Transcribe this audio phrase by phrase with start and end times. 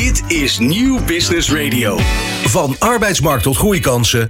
[0.00, 1.98] Dit is Nieuw Business Radio.
[2.44, 4.26] Van arbeidsmarkt tot groeikansen.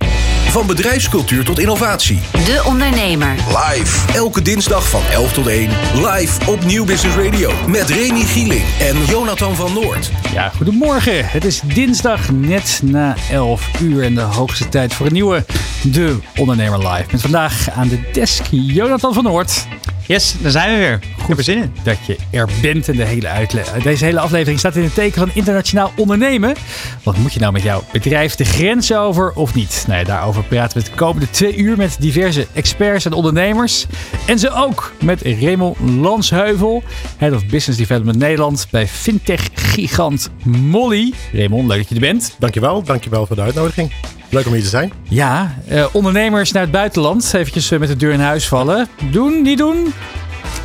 [0.49, 2.21] Van bedrijfscultuur tot innovatie.
[2.33, 3.35] De Ondernemer.
[3.49, 4.13] Live.
[4.13, 5.71] Elke dinsdag van 11 tot 1.
[5.95, 7.53] Live op Nieuw Business Radio.
[7.67, 10.11] Met Remy Gieling en Jonathan van Noord.
[10.33, 11.27] Ja, goedemorgen.
[11.27, 15.45] Het is dinsdag net na 11 uur en de hoogste tijd voor een nieuwe
[15.83, 17.07] De Ondernemer Live.
[17.11, 19.67] Met vandaag aan de desk Jonathan van Noord.
[20.07, 20.99] Yes, daar zijn we weer.
[21.19, 21.73] Goed er zin in.
[21.83, 25.19] Dat je er bent en de hele uitle deze hele aflevering staat in het teken
[25.19, 26.55] van internationaal ondernemen.
[27.03, 29.85] Wat moet je nou met jouw bedrijf de grens over of niet?
[29.87, 33.87] Nou ja, daarover praten we de komende twee uur met diverse experts en ondernemers.
[34.27, 36.83] En ze ook met Raymond Lansheuvel,
[37.17, 41.13] Head of Business Development Nederland bij fintech-gigant Molly.
[41.33, 42.35] Raymond, leuk dat je er bent.
[42.39, 43.93] Dankjewel, dankjewel voor de uitnodiging.
[44.35, 44.93] Leuk om hier te zijn.
[45.09, 47.35] Ja, uh, ondernemers naar het buitenland.
[47.35, 48.89] Eventjes uh, met de deur in huis vallen.
[49.11, 49.93] Doen, niet doen?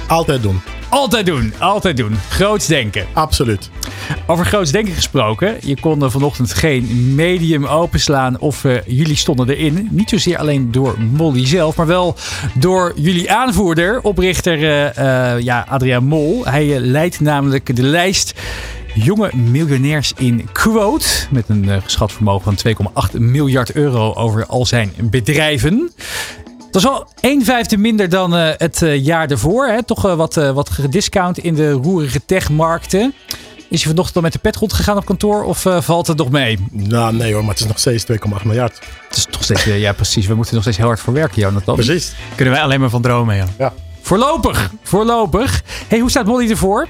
[0.08, 0.62] Altijd doen.
[0.90, 2.16] Altijd doen, altijd doen.
[2.30, 3.06] Groots denken.
[3.14, 3.70] Absoluut.
[4.28, 5.56] Over groots denken gesproken.
[5.62, 9.88] Je kon vanochtend geen medium openslaan of uh, jullie stonden erin.
[9.92, 12.16] Niet zozeer alleen door Molly zelf, maar wel
[12.54, 14.60] door jullie aanvoerder, oprichter
[15.44, 16.46] ja, Adriaan Mol.
[16.46, 18.34] Hij leidt namelijk de lijst
[19.04, 21.06] jonge miljonairs in Quote.
[21.32, 22.76] Met een uh, geschat vermogen van
[23.14, 25.92] 2,8 miljard euro over al zijn bedrijven.
[26.72, 29.68] Dat is al 1 vijfde minder dan uh, het uh, jaar ervoor.
[29.68, 29.84] Hè?
[29.84, 33.14] Toch wat, wat gediscount in de roerige techmarkten.
[33.70, 36.68] Is je vanochtend al met de pet rondgegaan op kantoor of valt het nog mee?
[36.72, 38.80] Nou, nee hoor, maar het is nog steeds 2,8 miljard.
[39.08, 40.28] Het is toch steeds, ja precies.
[40.28, 41.76] We moeten er nog steeds heel hard voor werken, Jonathan.
[41.76, 42.14] Precies.
[42.36, 43.46] Kunnen wij alleen maar van dromen, ja.
[43.58, 43.74] ja.
[44.02, 45.64] Voorlopig, voorlopig.
[45.88, 46.88] Hey, hoe staat Molly ervoor?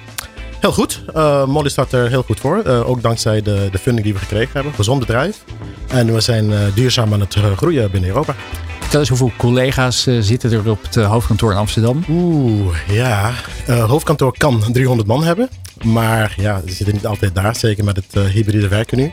[0.59, 1.03] Heel goed.
[1.15, 2.61] Uh, Molly staat er heel goed voor.
[2.65, 4.73] Uh, ook dankzij de, de funding die we gekregen hebben.
[4.73, 5.43] Gezond bedrijf.
[5.87, 8.35] En we zijn uh, duurzaam aan het groeien binnen Europa.
[8.79, 12.03] Vertel eens, hoeveel collega's zitten er op het hoofdkantoor in Amsterdam?
[12.09, 13.33] Oeh, ja.
[13.67, 15.49] hoofdkantoor kan 300 man hebben.
[15.83, 17.55] Maar ja, ze zitten niet altijd daar.
[17.55, 19.11] Zeker met het hybride werken nu.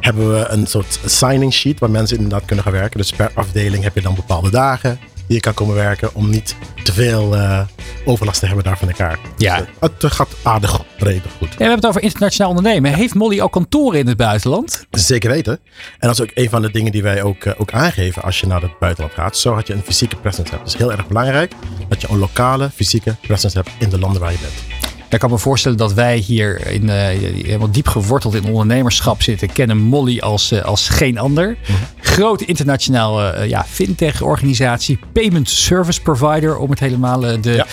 [0.00, 2.98] Hebben we een soort signing sheet waar mensen inderdaad kunnen gaan werken.
[2.98, 6.54] Dus per afdeling heb je dan bepaalde dagen die je kan komen werken om niet
[6.82, 7.60] te veel uh,
[8.04, 9.18] overlast te hebben daar van elkaar.
[9.36, 9.56] Ja.
[9.56, 11.48] Dus, uh, het gaat aardig breed goed.
[11.48, 12.94] Ja, we hebben het over internationaal ondernemen.
[12.94, 14.86] Heeft Molly ook kantoren in het buitenland?
[14.90, 15.52] Zeker weten.
[15.98, 18.40] En dat is ook een van de dingen die wij ook, uh, ook aangeven als
[18.40, 19.36] je naar het buitenland gaat.
[19.36, 20.62] Zo dat je een fysieke presence hebt.
[20.64, 21.52] Het is heel erg belangrijk
[21.88, 24.90] dat je een lokale fysieke presence hebt in de landen waar je bent.
[25.12, 29.52] Ik kan me voorstellen dat wij hier in, uh, helemaal diep geworteld in ondernemerschap zitten.
[29.52, 31.56] Kennen Molly als, uh, als geen ander.
[31.62, 31.76] -hmm.
[32.00, 34.98] Grote internationale uh, ja, fintech organisatie.
[35.12, 36.56] Payment service provider.
[36.56, 37.66] Om het helemaal de, ja.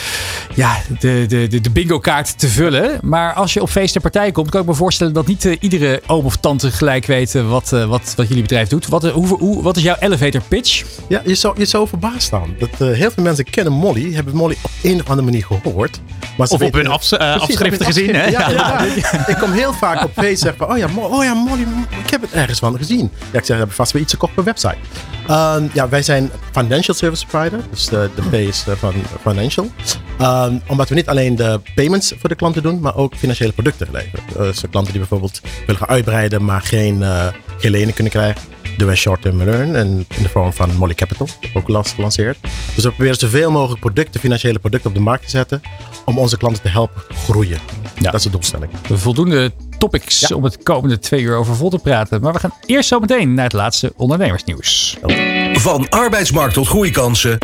[0.56, 0.78] ja.
[1.00, 3.00] de, de, de, de bingo kaart te vullen.
[3.02, 4.50] Maar als je op feest en partij komt.
[4.50, 8.28] Kan ik me voorstellen dat niet iedere oom of tante gelijk weet wat, wat, wat
[8.28, 8.88] jullie bedrijf doet.
[8.88, 10.86] Wat, hoe, hoe, wat is jouw elevator pitch?
[11.08, 12.56] Ja, je zou, je zou verbaasd staan.
[12.60, 14.14] Dat heel veel mensen kennen Molly.
[14.14, 16.02] Hebben Molly op een of andere manier gehoord.
[16.38, 17.04] Maar of op hun af,
[17.36, 18.16] uh, afschriften gezien.
[18.16, 18.26] Hè?
[18.26, 18.82] Ja,
[19.28, 21.66] ik kom heel vaak op feest zeggen oh ja, oh ja, Molly,
[22.04, 23.12] ik heb het ergens van gezien.
[23.32, 24.78] Ja, ik zeg, hebben vast weer iets gekocht op mijn website.
[25.30, 27.60] Uh, ja, wij zijn financial service provider.
[27.70, 29.72] Dus de, de P is van financial.
[30.22, 33.88] Uh, omdat we niet alleen de payments voor de klanten doen, maar ook financiële producten
[33.92, 34.24] leveren.
[34.38, 38.42] Dus klanten die bijvoorbeeld willen gaan uitbreiden, maar geen, uh, geen lening kunnen krijgen.
[38.80, 42.38] Doen wij short-term learn en in de vorm van Molly Capital, ook last gelanceerd.
[42.76, 45.62] Dus we proberen zoveel mogelijk producten, financiële producten op de markt te zetten
[46.06, 47.60] om onze klanten te helpen groeien.
[47.96, 48.12] Ja.
[48.12, 48.72] Dat is de doelstelling.
[48.92, 50.36] Voldoende topics ja.
[50.36, 52.22] om het komende twee uur over vol te praten.
[52.22, 54.98] Maar we gaan eerst zo meteen naar het laatste ondernemersnieuws.
[55.54, 57.38] Van arbeidsmarkt tot groeikansen.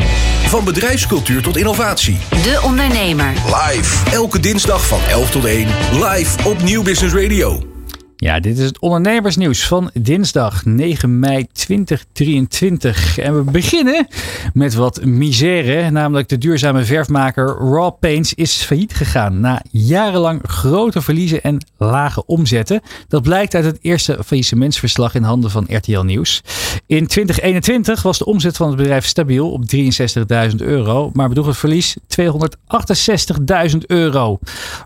[0.46, 2.18] Van bedrijfscultuur tot innovatie.
[2.30, 3.32] De Ondernemer.
[3.44, 4.10] Live.
[4.10, 5.68] Elke dinsdag van 11 tot 1.
[5.92, 7.75] Live op Nieuw Business Radio.
[8.18, 13.18] Ja, dit is het ondernemersnieuws van dinsdag 9 mei 2023.
[13.18, 14.06] En we beginnen
[14.54, 21.02] met wat misère, namelijk de duurzame verfmaker Raw Paints is failliet gegaan na jarenlang grote
[21.02, 22.80] verliezen en lage omzetten.
[23.08, 26.42] Dat blijkt uit het eerste faillissementsverslag in handen van RTL Nieuws.
[26.86, 31.56] In 2021 was de omzet van het bedrijf stabiel op 63.000 euro, maar bedroeg het
[31.56, 34.38] verlies 268.000 euro.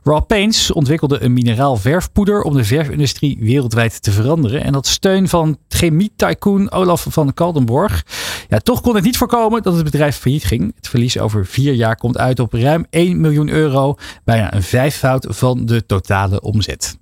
[0.02, 4.64] Raw Paints ontwikkelde een mineraal verfpoeder om de verfindustrie wereldwijd te veranderen.
[4.64, 8.04] En dat steun van chemie-tycoon Olaf van Kaldenborg.
[8.48, 10.72] Ja, toch kon het niet voorkomen dat het bedrijf failliet ging.
[10.76, 13.96] Het verlies over vier jaar komt uit op ruim 1 miljoen euro.
[14.24, 16.98] Bijna een vijfvoud van de totale omzet.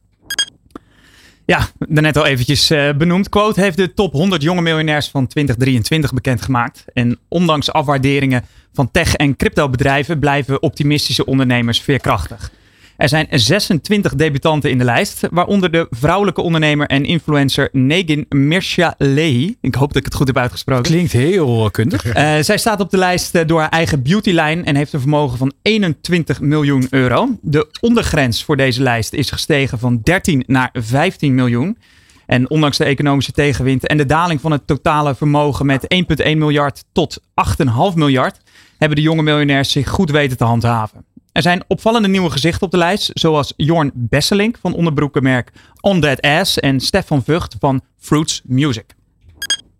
[1.45, 3.29] Ja, daarnet al eventjes uh, benoemd.
[3.29, 6.85] Quote heeft de top 100 jonge miljonairs van 2023 bekendgemaakt.
[6.93, 12.51] En ondanks afwaarderingen van tech- en cryptobedrijven blijven optimistische ondernemers veerkrachtig.
[12.99, 19.57] Er zijn 26 debutanten in de lijst, waaronder de vrouwelijke ondernemer en influencer Negin Mircea-Lehi.
[19.61, 20.85] Ik hoop dat ik het goed heb uitgesproken.
[20.85, 22.05] Klinkt heel kundig.
[22.05, 25.39] Uh, zij staat op de lijst uh, door haar eigen beautylijn en heeft een vermogen
[25.39, 27.39] van 21 miljoen euro.
[27.41, 31.79] De ondergrens voor deze lijst is gestegen van 13 naar 15 miljoen.
[32.27, 36.85] En ondanks de economische tegenwind en de daling van het totale vermogen met 1,1 miljard
[36.93, 38.39] tot 8,5 miljard,
[38.79, 41.05] hebben de jonge miljonairs zich goed weten te handhaven.
[41.39, 46.21] Er zijn opvallende nieuwe gezichten op de lijst, zoals Jorn Besselink van onderbroekenmerk On That
[46.21, 48.98] Ass en Stefan Vught van Fruits Music.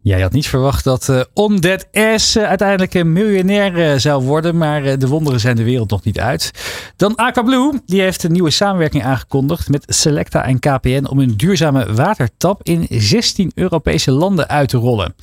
[0.09, 4.99] Jij had niet verwacht dat uh, Ass uh, uiteindelijk een miljonair uh, zou worden, maar
[4.99, 6.51] de wonderen zijn de wereld nog niet uit.
[6.97, 11.93] Dan Aquablue, die heeft een nieuwe samenwerking aangekondigd met Selecta en KPN om een duurzame
[11.95, 15.15] watertap in 16 Europese landen uit te rollen.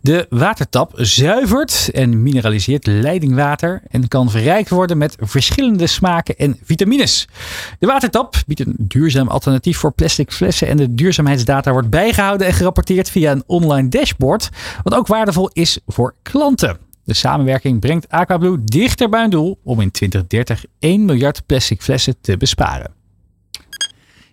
[0.00, 7.28] De watertap zuivert en mineraliseert leidingwater en kan verrijkt worden met verschillende smaken en vitamines.
[7.78, 12.52] De watertap biedt een duurzaam alternatief voor plastic flessen en de duurzaamheidsdata wordt bijgehouden en
[12.52, 14.24] gerapporteerd via een online dashboard
[14.82, 16.78] wat ook waardevol is voor klanten.
[17.04, 22.20] De samenwerking brengt Aquablue dichter bij een doel om in 2030 1 miljard plastic flessen
[22.20, 22.94] te besparen.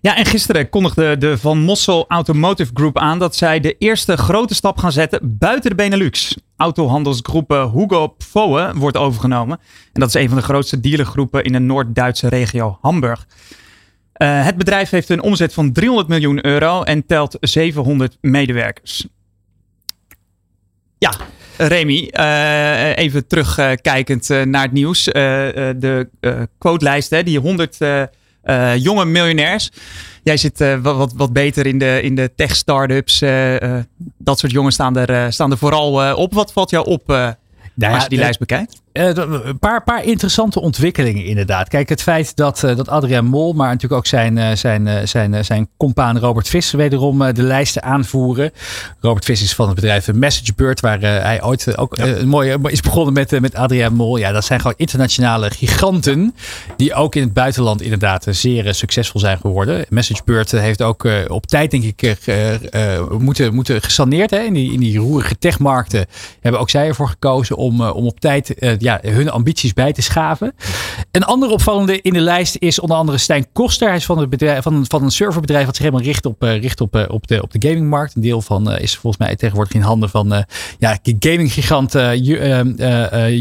[0.02, 4.56] Ja, en gisteren kondigde de Van Mossel Automotive Group aan dat zij de eerste grote
[4.56, 6.38] stap gaan zetten buiten de Benelux.
[6.58, 9.60] Autohandelsgroepen Hugo Pfoe wordt overgenomen.
[9.94, 13.26] En dat is een van de grootste dealergroepen in de Noord-Duitse regio Hamburg.
[14.18, 19.08] Uh, het bedrijf heeft een omzet van 300 miljoen euro en telt 700 medewerkers.
[21.04, 21.14] Ja,
[21.58, 25.08] Remy, uh, even terugkijkend uh, naar het nieuws.
[25.08, 26.10] Uh, de
[26.58, 27.78] quotelijst, hè, die 100
[28.76, 29.72] jonge miljonairs.
[30.24, 33.20] Jij zit wat, wat, wat, beter in de, in de tech-startups.
[34.18, 36.34] dat soort jongens staan er, staan er vooral op.
[36.34, 38.82] Wat valt jou op nou als je die lijst bekijkt?
[38.94, 41.68] Uh, een paar, paar interessante ontwikkelingen inderdaad.
[41.68, 45.46] Kijk, het feit dat, uh, dat Adriaan Mol, maar natuurlijk ook zijn, uh, zijn, zijn,
[45.46, 48.52] zijn compaan Robert Vis wederom de lijsten aanvoeren.
[49.00, 52.06] Robert Vis is van het bedrijf MessageBird, waar hij ooit ook ja.
[52.06, 54.18] een mooie, is begonnen met, met Adriaan Mol.
[54.18, 56.36] Ja, dat zijn gewoon internationale giganten
[56.78, 59.86] die ook in het buitenland inderdaad zeer succesvol zijn geworden.
[59.90, 62.18] MessageBird heeft ook op tijd denk ik
[63.20, 66.06] moeten, moeten gesaneerd hè, in, die, in die roerige techmarkten.
[66.42, 68.54] Hebben ook zij ervoor gekozen om, om op tijd
[68.84, 70.54] ja, hun ambities bij te schaven.
[71.12, 73.88] Een andere opvallende in de lijst is onder andere Stijn Koster.
[73.88, 76.62] Hij is van, het bedrijf, van, van een serverbedrijf dat zich helemaal richt op, uh,
[76.62, 78.16] richt op, uh, op, de, op de gamingmarkt.
[78.16, 80.46] Een deel van uh, is volgens mij tegenwoordig in handen van
[80.80, 81.96] ja, gaminggigant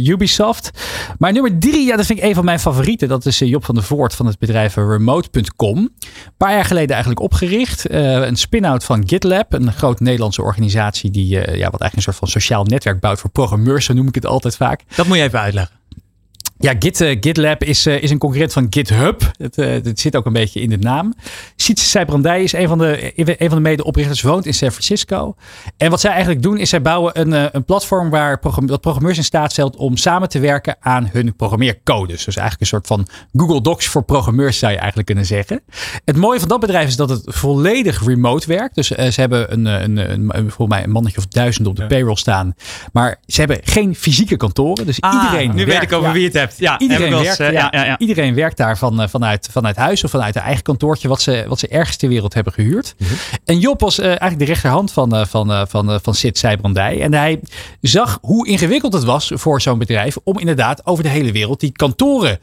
[0.07, 0.71] Ubisoft.
[1.19, 3.09] Maar nummer drie, ja, dat vind ik een van mijn favorieten.
[3.09, 5.79] Dat is Job van der Voort van het bedrijf Remote.com.
[5.79, 5.91] Een
[6.37, 7.91] paar jaar geleden eigenlijk opgericht.
[7.91, 12.29] een spin-out van GitLab, een grote Nederlandse organisatie die ja, wat eigenlijk een soort van
[12.29, 14.81] sociaal netwerk bouwt voor programmeurs, zo noem ik het altijd vaak.
[14.97, 15.82] Dat moet je even uitleggen.
[16.63, 19.31] Ja, Git, uh, GitLab is, uh, is een concurrent van GitHub.
[19.39, 21.15] Het, uh, het, zit ook een beetje in de naam.
[21.57, 25.35] Sietse Sijbrandij is een van de, een van de medeoprichters, woont in San Francisco.
[25.77, 29.25] En wat zij eigenlijk doen, is zij bouwen een, een platform waar dat programmeurs in
[29.25, 32.25] staat stelt om samen te werken aan hun programmeercodes.
[32.25, 35.61] Dus eigenlijk een soort van Google Docs voor programmeurs, zou je eigenlijk kunnen zeggen.
[36.05, 38.75] Het mooie van dat bedrijf is dat het volledig remote werkt.
[38.75, 41.87] Dus ze hebben een, een, een, een, volgens mij een mannetje of duizend op de
[41.87, 42.55] payroll staan.
[42.93, 44.87] Maar ze hebben geen fysieke kantoren.
[44.87, 45.49] Dus ah, iedereen.
[45.49, 46.52] Nu werkt, weet ik over ja, wie het hebt.
[46.57, 50.11] Ja, iedereen, werkt, ja, ja, ja, iedereen werkt daar van, uh, vanuit, vanuit huis of
[50.11, 52.95] vanuit een eigen kantoortje wat ze, wat ze ergens ter wereld hebben gehuurd.
[52.99, 53.11] Mhm.
[53.11, 53.39] Mm -hmm.
[53.45, 57.01] En Job was uh, eigenlijk de rechterhand van, van, van, van Sid Sijbrandij.
[57.01, 57.41] En hij
[57.81, 61.73] zag hoe ingewikkeld het was voor zo'n bedrijf om inderdaad over de hele wereld die
[61.73, 62.39] kantoren,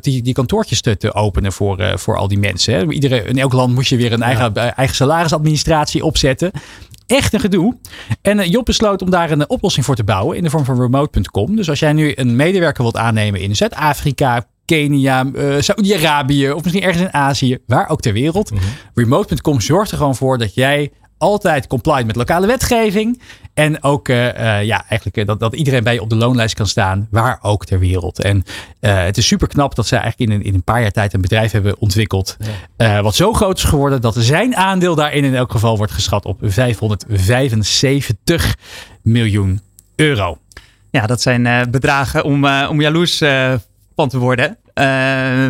[0.00, 2.74] die, die kantoortjes te, te openen voor, voor al die mensen.
[2.74, 2.92] Hè.
[3.24, 6.50] In elk land moest je weer een eigen, eigen salarisadministratie opzetten.
[7.06, 7.76] Echt een gedoe.
[8.22, 11.56] En Job besloot om daar een oplossing voor te bouwen in de vorm van remote.com.
[11.56, 16.84] Dus als jij nu een medewerker wilt aannemen in Zuid-Afrika, Kenia, uh, Saudi-Arabië of misschien
[16.84, 18.50] ergens in Azië, waar ook ter wereld.
[18.50, 18.68] Mm -hmm.
[18.94, 23.22] Remote.com zorgt er gewoon voor dat jij altijd compliant met lokale wetgeving.
[23.54, 26.66] En ook uh, uh, ja, eigenlijk dat, dat iedereen bij je op de loonlijst kan
[26.66, 28.20] staan, waar ook ter wereld.
[28.20, 28.44] En
[28.80, 31.14] uh, het is super knap dat ze eigenlijk in een, in een paar jaar tijd
[31.14, 32.36] een bedrijf hebben ontwikkeld.
[32.76, 33.02] Ja.
[33.02, 36.38] wat zo groot is geworden dat zijn aandeel daarin in elk geval wordt geschat op
[36.40, 38.56] 575
[39.02, 39.60] miljoen
[39.96, 40.38] euro.
[40.90, 43.18] Ja, dat zijn bedragen om, om jaloers
[43.94, 44.58] van te worden.
[44.80, 45.46] Uh,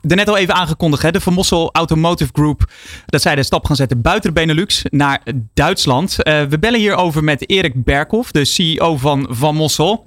[0.00, 2.70] net al even aangekondigd, hè, de Van Mossel Automotive Group.
[3.06, 5.22] Dat zij de stap gaan zetten buiten de Benelux naar
[5.54, 6.16] Duitsland.
[6.18, 10.06] Uh, we bellen hierover met Erik Berkhoff, de CEO van Van Mossel.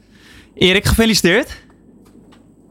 [0.56, 1.64] Erik, gefeliciteerd.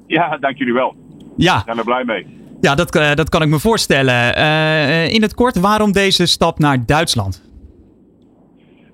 [0.07, 0.95] Ja, dank jullie wel.
[1.37, 1.59] Ja.
[1.59, 2.27] Ik ben er blij mee.
[2.61, 4.35] Ja, dat, uh, dat kan ik me voorstellen.
[5.11, 7.50] in het kort, waarom deze stap naar Duitsland?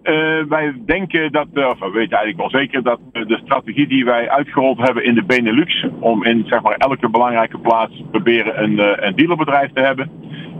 [0.06, 3.86] Eh, wij denken dat, eh, of we weten eigenlijk wel zeker dat eh, de strategie
[3.86, 8.62] die wij uitgerold hebben in de Benelux, om in zeg maar elke belangrijke plaats proberen
[8.62, 10.10] een, een dealerbedrijf te hebben,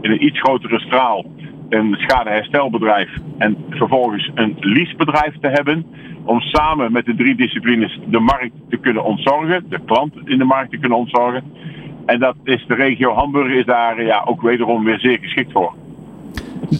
[0.01, 1.25] in een iets grotere straal
[1.69, 5.85] een schadeherstelbedrijf en vervolgens een leasebedrijf te hebben,
[6.23, 10.43] om samen met de drie disciplines de markt te kunnen ontzorgen, de klant in de
[10.43, 11.43] markt te kunnen ontzorgen.
[12.05, 15.73] En dat is de regio Hamburg is daar ja, ook wederom weer zeer geschikt voor.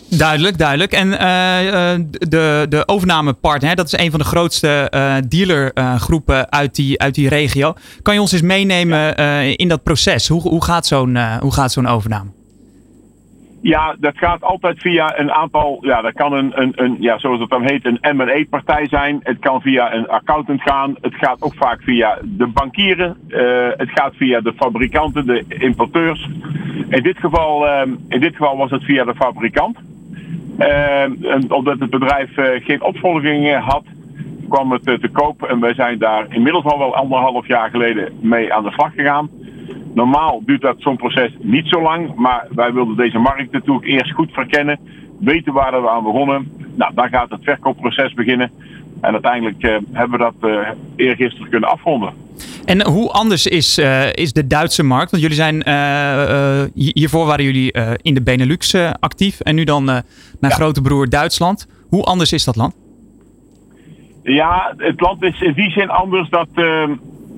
[0.10, 0.92] Duidelijk, duidelijk.
[0.92, 6.52] En eh, eh, de, de overnamepartner, hè, dat is een van de grootste eh, dealergroepen
[6.52, 7.74] uit, die, uit die regio.
[8.02, 9.16] Kan je ons eens meenemen
[9.56, 10.28] in dat proces?
[10.28, 12.37] Hoe, hoe gaat zo'n hoe gaat zo'n overname?
[13.62, 17.40] Ja, dat gaat altijd via een aantal, ja, dat kan een, een, een ja, zoals
[17.40, 19.20] het dan heet, een M&A-partij zijn.
[19.24, 20.96] Het kan via een accountant gaan.
[21.02, 23.18] Het gaat ook vaak via de bankieren.
[23.28, 26.30] Eh, het gaat via de fabrikanten, de importeurs.
[26.90, 29.78] In dit geval, ehm, in dit geval was het via de fabrikant.
[30.58, 31.12] Ehm,
[31.48, 33.84] omdat het bedrijf eh, geen opvolging had,
[34.50, 35.44] kwam het eh, te koop.
[35.44, 39.30] En wij zijn daar inmiddels al wel anderhalf jaar geleden mee aan de slag gegaan.
[40.02, 44.12] Normaal duurt dat zo'n proces niet zo lang, maar wij wilden deze markt natuurlijk eerst
[44.14, 44.80] goed verkennen,
[45.20, 46.52] weten waar we aan begonnen.
[46.76, 48.52] Nou, dan gaat het verkoopproces beginnen.
[49.02, 52.14] En uiteindelijk eh, hebben we dat eh eergisteren kunnen afronden.
[52.66, 55.12] En hoe anders is, eh, is de Duitse markt?
[55.12, 55.56] Want jullie zijn,
[56.74, 60.04] hi- hiervoor waren jullie in de Benelux actief en nu dan naar
[60.40, 60.50] Ja.
[60.50, 61.68] grote broer Duitsland.
[61.90, 62.76] Hoe anders is dat land?
[64.24, 66.92] Ja, het land is in die zin anders dat, ehm,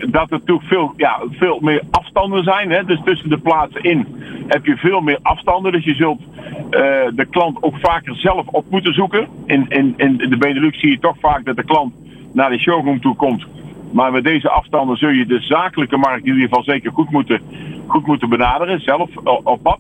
[0.08, 2.72] dat er natuurlijk veel, ja, veel meer afstanden zijn.
[2.72, 2.84] Hè?
[2.86, 4.08] Dus tussen de plaatsen in
[4.48, 5.72] heb je veel meer afstanden.
[5.72, 6.22] Dus je zult
[6.70, 6.82] eh,
[7.15, 9.27] de klant ook vaker zelf op moeten zoeken.
[9.46, 11.94] In, in, in de Benelux zie je toch vaak dat de klant
[12.34, 13.46] naar de showroom toe komt.
[13.91, 17.41] Maar met deze afstanden zul je de zakelijke markt in ieder geval zeker goed moeten,
[17.88, 19.10] goed moeten benaderen, zelf
[19.44, 19.79] op pad.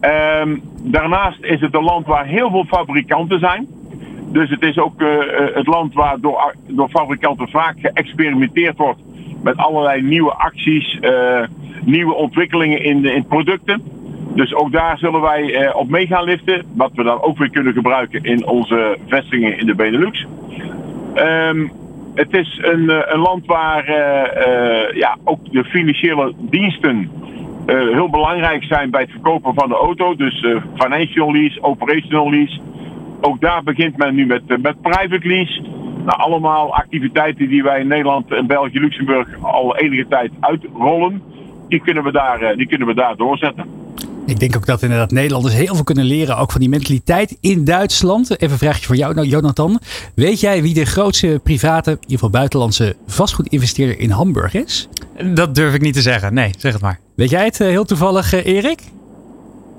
[0.00, 3.66] Ehm, daarnaast is het een land waar heel veel fabrikanten zijn.
[4.32, 9.00] Dus het is ook eh, eh, het land waar door, door fabrikanten vaak geëxperimenteerd wordt
[9.42, 11.42] met allerlei nieuwe acties, eh,
[11.84, 13.82] nieuwe ontwikkelingen in, in producten.
[14.34, 17.50] Dus ook daar zullen wij eh, op mee gaan liften, wat we dan ook weer
[17.50, 20.26] kunnen gebruiken in onze vestigingen in de Benelux.
[21.14, 21.66] Ehm,
[22.14, 23.84] het is een, eh, een land waar
[24.94, 27.10] ja, ook de financiële diensten
[27.66, 30.14] heel belangrijk zijn bij het verkopen van de auto.
[30.16, 32.60] Dus financial lease, operational lease.
[33.20, 35.62] Ook daar begint men nu met, met private lease.
[36.06, 41.22] Nou, allemaal activiteiten die wij in Nederland en België, Luxemburg al enige tijd uitrollen.
[41.68, 43.64] Die kunnen we daar, eh, die kunnen we daar doorzetten.
[44.26, 46.36] Ik denk ook dat inderdaad Nederlanders heel veel kunnen leren.
[46.36, 48.30] Ook van die mentaliteit in Duitsland.
[48.30, 49.80] Even een vraagje voor jou, nou, Jonathan.
[50.14, 54.88] Weet jij wie de grootste private, in ieder geval buitenlandse vastgoedinvesteerder in Hamburg is?
[55.34, 56.34] Dat durf ik niet te zeggen.
[56.34, 56.98] Nee, zeg het maar.
[57.16, 58.80] Weet jij het eh, heel toevallig, eh, Erik?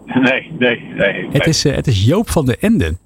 [0.05, 1.27] Nee, nee, nee.
[1.31, 2.97] Het is, het is Joop van de Enden.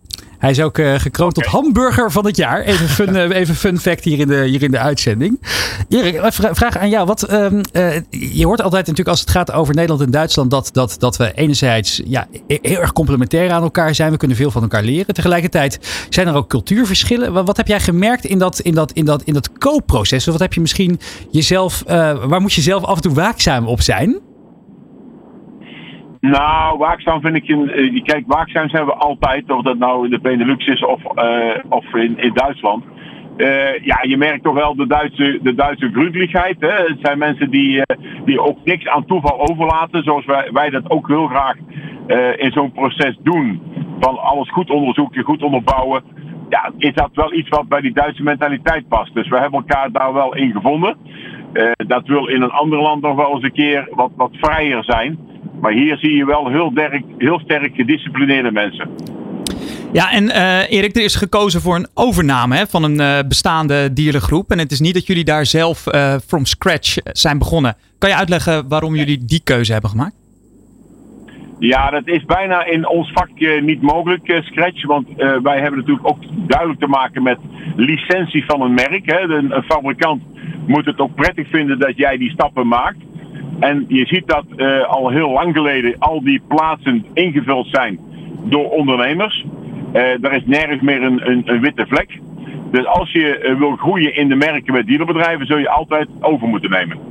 [0.41, 2.61] Hij is ook eh, gekroond tot hamburger van het jaar.
[2.61, 5.41] Even fun, eh, even fun fact hier in de, hier in de uitzending.
[5.89, 7.05] Erik, vra- vraag aan jou.
[7.07, 10.51] Wat, ehm, eh, je hoort altijd natuurlijk als het gaat over Nederland en Duitsland...
[10.51, 14.11] dat, dat, dat we enerzijds ja, he- heel erg complementair aan elkaar zijn.
[14.11, 15.13] We kunnen veel van elkaar leren.
[15.13, 15.79] Tegelijkertijd
[16.09, 17.33] zijn er ook cultuurverschillen.
[17.33, 20.25] Wat, wat heb jij gemerkt in dat, in dat, in dat, in dat koopproces?
[20.25, 20.99] Of wat heb je misschien
[21.31, 21.83] jezelf...
[21.87, 24.19] eh, waar moet je zelf af en toe waakzaam op zijn?
[26.21, 27.69] Nou, waakzaam vind ik een.
[27.71, 31.55] eh, Kijk, waakzaam zijn we altijd, of dat nou in de Benelux is of, eh,
[31.69, 32.83] of in, in Duitsland.
[33.37, 36.55] Eh, ja, je merkt toch wel de Duitse, de Duitse gründlichheid.
[36.59, 36.67] Hè?
[36.71, 37.81] Het zijn mensen die,
[38.25, 41.55] die ook niks aan toeval overlaten, zoals wij, wij dat ook heel graag
[42.35, 43.61] in zo'n proces doen.
[43.99, 46.03] Van alles goed onderzoeken, goed onderbouwen.
[46.49, 49.13] Ja, is dat wel iets wat bij die Duitse mentaliteit past.
[49.13, 50.97] Dus we hebben elkaar daar wel in gevonden.
[51.53, 54.83] Eh, dat wil in een ander land nog wel eens een keer wat, wat vrijer
[54.83, 55.19] zijn.
[55.61, 58.89] Maar hier zie je wel heel, sterk, heel sterk gedisciplineerde mensen.
[59.91, 63.93] Ja, en eh, Erik, er is gekozen voor een overname hè, van een eh, bestaande
[63.93, 64.51] dealergroep.
[64.51, 65.83] En het is niet dat jullie daar zelf
[66.27, 67.75] from scratch zijn begonnen.
[67.97, 70.20] Kan je uitleggen waarom jullie die keuze hebben gemaakt?
[71.61, 74.85] Ja, dat is bijna in ons vak eh, niet mogelijk, eh, Scratch.
[74.85, 77.37] Want eh, wij hebben natuurlijk ook duidelijk te maken met
[77.75, 79.05] licentie van een merk.
[79.05, 79.19] Hè.
[79.19, 80.23] Een, fabrikant
[80.67, 82.97] moet het ook prettig vinden dat jij die stappen maakt.
[83.59, 87.99] En je ziet dat eh, al heel lang geleden al die plaatsen ingevuld zijn
[88.43, 89.45] door ondernemers.
[89.93, 92.19] Er is nergens meer een, een, een witte vlek.
[92.71, 96.69] Dus als je wil groeien in de merken met dealerbedrijven, zul je altijd over moeten
[96.69, 97.10] nemen.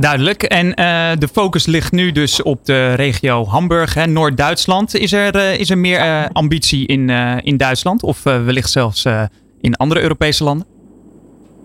[0.00, 0.42] Duidelijk.
[0.42, 4.94] En eh, de focus ligt nu dus op de regio Hamburg, Noord-Duitsland.
[4.94, 7.08] Is er, eh, is er meer eh, ambitie in,
[7.42, 9.06] in Duitsland of wellicht zelfs
[9.60, 10.66] in andere Europese landen?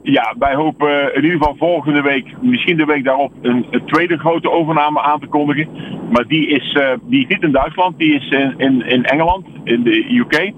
[0.03, 4.51] Ja, wij hopen in ieder geval volgende week, misschien de week daarop, een, tweede grote
[4.51, 5.67] overname aan te kondigen.
[6.11, 9.83] Maar die is, die is niet in Duitsland, die is in, in, in Engeland, in
[9.83, 10.53] de UK.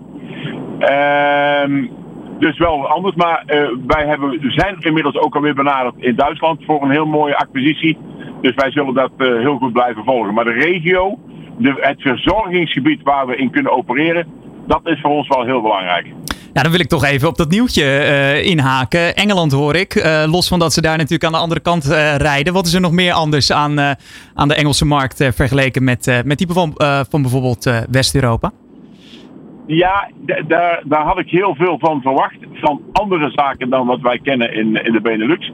[0.79, 1.85] Ehm,
[2.39, 6.83] dus wel anders, maar eh, wij hebben, zijn inmiddels ook alweer benaderd in Duitsland voor
[6.83, 7.97] een heel mooie acquisitie.
[8.41, 10.33] Dus wij zullen dat eh, heel goed blijven volgen.
[10.33, 11.19] Maar de regio,
[11.57, 14.27] de, het verzorgingsgebied waar we in kunnen opereren,
[14.67, 16.05] dat is voor ons wel heel belangrijk.
[16.53, 19.15] Ja, dan wil ik toch even op dat nieuwtje eh, inhaken.
[19.15, 20.23] Engeland hoor ik.
[20.25, 21.85] Los van dat ze daar natuurlijk aan de andere kant
[22.17, 22.53] rijden.
[22.53, 23.79] Wat is er nog meer anders aan,
[24.33, 26.73] aan de Engelse markt vergeleken met, met die van,
[27.09, 28.51] van bijvoorbeeld West-Europa?
[29.65, 30.09] Ja,
[30.47, 32.37] daar, daar had ik heel veel van verwacht.
[32.53, 35.51] Van andere zaken dan wat wij kennen in, in de Benelux.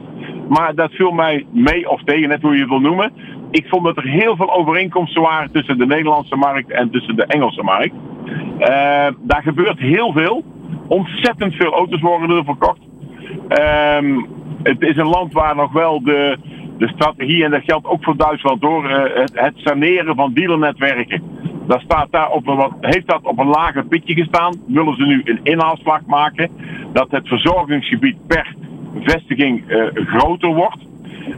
[0.48, 3.12] Maar dat viel mij mee of tegen, net hoe je het wil noemen.
[3.50, 7.24] Ik vond dat er heel veel overeenkomsten waren tussen de Nederlandse markt en tussen de
[7.26, 7.94] Engelse markt.
[8.58, 10.44] Eh, daar gebeurt heel veel.
[10.88, 12.80] Ontzettend veel auto's worden er verkocht.
[13.48, 14.20] Ehm,
[14.62, 16.38] het is een land waar nog wel de,
[16.78, 21.22] de strategie, en dat geldt ook voor Duitsland door, eh, het, het saneren van dealernetwerken.
[21.70, 24.54] Dat staat daar op een heeft dat op een lager pitje gestaan.
[24.66, 26.50] Willen ze nu een inhaalslag maken.
[26.92, 28.54] Dat het verzorgingsgebied per
[29.00, 30.86] vestiging eh, groter wordt.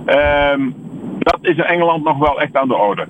[0.05, 0.71] Ehm,
[1.19, 3.07] dat is in Engeland nog wel echt aan de orde.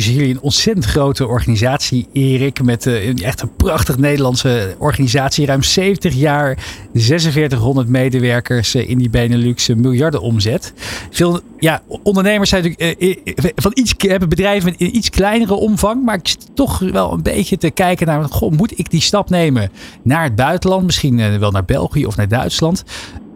[0.00, 2.62] Zie jullie een ontzettend grote organisatie, Erik.
[2.62, 5.46] Met eh, een echt een prachtig Nederlandse organisatie.
[5.46, 6.58] Ruim 70 jaar,
[6.94, 10.72] 4600 medewerkers eh, in die Benelux, een miljarden omzet.
[11.10, 16.04] Veel ja, ondernemers zijn natuurlijk eh, eh, van iets, hebben bedrijven een iets kleinere omvang.
[16.04, 19.70] Maar ik toch wel een beetje te kijken naar, moet ik die stap nemen
[20.02, 20.84] naar het buitenland?
[20.84, 22.84] Misschien eh, wel naar België of naar Duitsland.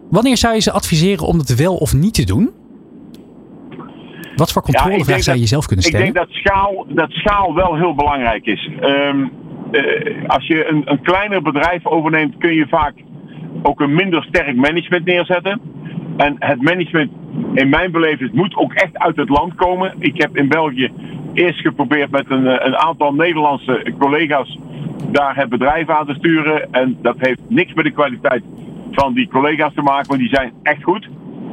[0.09, 2.49] Wanneer zou je ze adviseren om dat wel of niet te doen?
[4.35, 6.13] Wat voor ik controlevraag denk zou je jezelf kunnen Ik stellen?
[6.13, 8.69] denk dat schaal, dat schaal wel heel belangrijk is.
[8.79, 9.27] Ehm,
[9.71, 12.93] eh, als je een, een kleiner bedrijf overneemt, kun je vaak
[13.61, 15.61] ook een minder sterk management neerzetten.
[16.17, 17.11] En het management,
[17.53, 19.93] in mijn beleving, moet ook echt uit het land komen.
[19.99, 20.91] Ik heb in België
[21.33, 24.57] eerst geprobeerd met een, eh, een aantal Nederlandse collega's
[25.11, 26.73] daar het bedrijf aan te sturen.
[26.73, 28.43] En dat heeft niks met de kwaliteit
[28.91, 31.09] van die collega's te maken, want die zijn echt goed.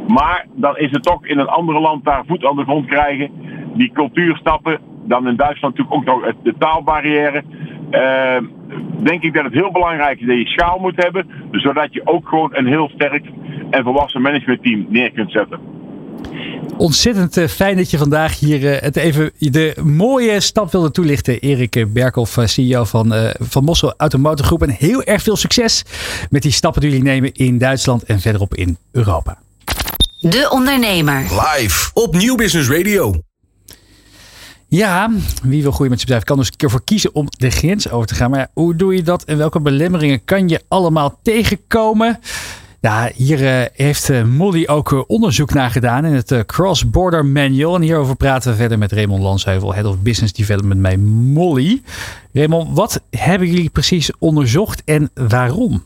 [0.09, 3.31] Maar dan is het toch in een andere land daar voet aan de grond krijgen.
[3.75, 4.79] Die cultuur stappen.
[5.05, 7.43] Dan in Duitsland natuurlijk ook nog de taalbarrière.
[7.91, 8.37] Eh,
[9.03, 11.31] denk ik dat het heel belangrijk is dat je schaal moet hebben.
[11.51, 13.25] Zodat je ook gewoon een heel sterk
[13.71, 15.61] en volwassen managementteam neer kunt zetten.
[16.77, 21.41] Ontzettend eh, fijn dat je vandaag hier eh, het even de mooie stap wilde toelichten.
[21.41, 24.63] Erik Berkhoff, eh, CEO van, van Mossel Automotive Groep.
[24.63, 25.85] En heel erg veel succes
[26.31, 29.39] met die stappen die jullie nemen in Duitsland en verderop in Europa.
[30.21, 31.21] De Ondernemer.
[31.21, 33.15] Live op Nieuw Business Radio.
[34.69, 35.11] Ja,
[35.43, 37.91] wie wil groeien met zijn bedrijf kan dus een keer voor kiezen om de grens
[37.91, 38.31] over te gaan.
[38.31, 42.21] Maar ja, hoe doe je dat en welke belemmeringen kan je allemaal tegenkomen?
[42.81, 47.27] Ja, hier eh, heeft eh, Molly ook eh, onderzoek naar gedaan in het Cross Border
[47.27, 47.75] Manual.
[47.75, 51.83] En hierover praten we verder met Raymond Lansheuvel, Head of Business Development bij Molly.
[52.33, 55.83] Raymond, wat hebben jullie precies onderzocht en waarom?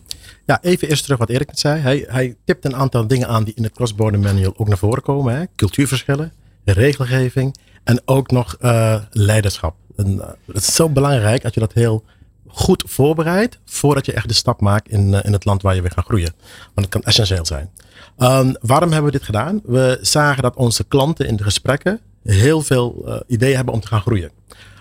[0.46, 1.80] Ja, even eerst terug wat Erik net zei.
[1.80, 5.02] Hij, hij tipt een aantal dingen aan die in het cross-border manual ook naar voren
[5.02, 5.36] komen.
[5.36, 5.44] Hè?
[5.56, 6.32] Cultuurverschillen,
[6.64, 9.76] regelgeving en ook nog eh, leiderschap.
[9.96, 12.04] En, eh, het is zo belangrijk dat je dat heel
[12.46, 15.80] goed voorbereidt voordat je echt de stap maakt in, eh, in het land waar je
[15.80, 16.34] weer gaat groeien.
[16.74, 17.70] Want het kan essentieel zijn.
[18.18, 19.60] Ehm, waarom hebben we dit gedaan?
[19.64, 24.00] We zagen dat onze klanten in de gesprekken heel veel ideeën hebben om te gaan
[24.00, 24.30] groeien.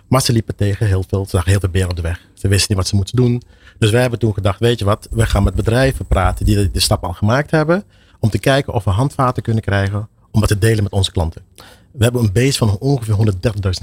[0.07, 2.19] Maar ze liepen tegen heel veel, ze zagen heel veel beren op de weg.
[2.33, 3.41] Ze wisten niet wat ze moeten doen.
[3.81, 6.79] Dus wij hebben toen gedacht, weet je wat, we gaan met bedrijven praten die de,
[6.79, 7.83] stap al gemaakt hebben.
[8.19, 11.41] Om te kijken of we handvaten kunnen krijgen om dat te delen met onze klanten.
[11.91, 13.33] We hebben een base van ongeveer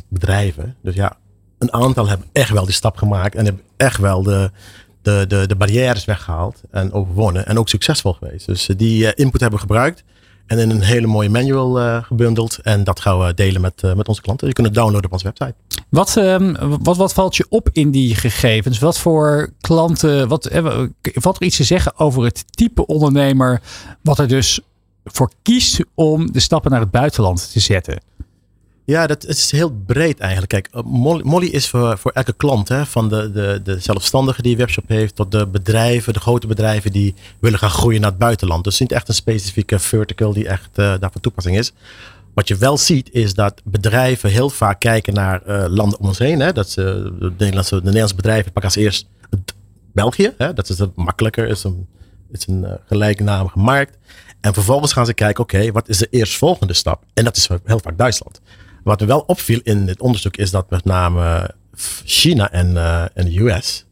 [0.00, 0.76] 130.000 bedrijven.
[0.82, 1.16] Dus ja,
[1.58, 4.50] een aantal hebben echt wel die stap gemaakt en hebben echt wel de,
[5.02, 7.46] de, de, de barrières weggehaald en overwonnen.
[7.46, 8.46] En ook succesvol geweest.
[8.46, 10.04] Dus eh, die eh, input hebben we gebruikt.
[10.46, 12.58] En in een hele mooie manual eh, gebundeld.
[12.62, 14.46] En dat gaan we delen met, met onze klanten.
[14.46, 15.54] Je kunt het downloaden op onze website.
[15.88, 18.78] Wat, ehm, wat, wat valt je op in die gegevens?
[18.78, 23.62] Wat voor klanten, wat, eh, valt er iets te zeggen over het type ondernemer
[24.02, 24.60] wat er dus
[25.04, 28.00] voor kiest om de stappen naar het buitenland te zetten?
[28.84, 30.50] Ja, dat is heel breed eigenlijk.
[30.50, 30.82] Kijk, eh,
[31.22, 34.88] Molly, is voor, voor elke klant, hè, van de, de, de zelfstandige die een webshop
[34.88, 38.64] heeft, tot de bedrijven, de grote bedrijven die willen gaan groeien naar het buitenland.
[38.64, 41.72] Dus niet echt een specifieke vertical die echt uh, daar van toepassing is.
[42.38, 46.18] Wat je wel ziet is dat bedrijven heel vaak kijken naar uh, landen om ons
[46.18, 46.40] heen.
[46.40, 46.52] Hè.
[46.52, 46.82] Dat ze,
[47.18, 49.08] de, Nederlandse, de Nederlandse bedrijven pakken als eerst
[49.92, 50.34] België.
[50.36, 50.52] Hè.
[50.52, 51.88] Dat is makkelijker, is een,
[52.30, 53.98] is een uh, gelijknamige markt.
[54.40, 57.04] En vervolgens gaan ze kijken, oké, wat is de eerstvolgende stap?
[57.14, 58.40] En dat is heel vaak Duitsland.
[58.84, 61.54] Wat me wel opviel in het onderzoek is dat met name
[62.04, 62.76] China en,
[63.14, 63.84] en de US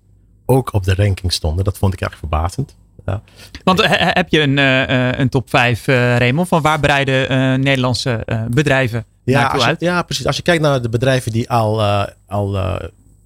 [0.45, 1.65] ook op de ranking stonden.
[1.65, 2.77] Dat vond ik erg verbazend.
[3.07, 3.23] Ja.
[3.65, 8.27] Want he, heb je een, uh, een top 5, uh, Raymond, van waar bereiden Nederlandse
[8.51, 9.81] bedrijven ja, naartoe je, uit?
[9.81, 10.27] Ja, precies.
[10.27, 11.83] Als je kijkt naar de bedrijven die al,
[12.27, 12.55] al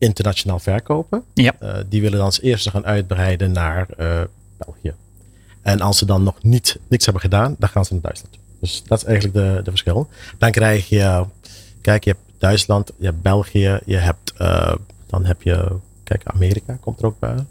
[0.00, 1.24] internationaal verkopen.
[1.34, 1.54] Ja.
[1.58, 4.20] Eh, die willen dan als eerste gaan uitbreiden naar eh,
[4.56, 4.94] België.
[5.62, 8.38] En als ze dan nog niet, niks hebben gedaan, dan gaan ze naar Duitsland.
[8.60, 10.08] Dus dat is eigenlijk de, de verschil.
[10.38, 11.24] Dan krijg je,
[11.80, 14.74] kijk, je hebt Duitsland, je hebt België, je hebt, eh,
[15.06, 17.44] dan heb je, kijk, Amerika komt er ook bij.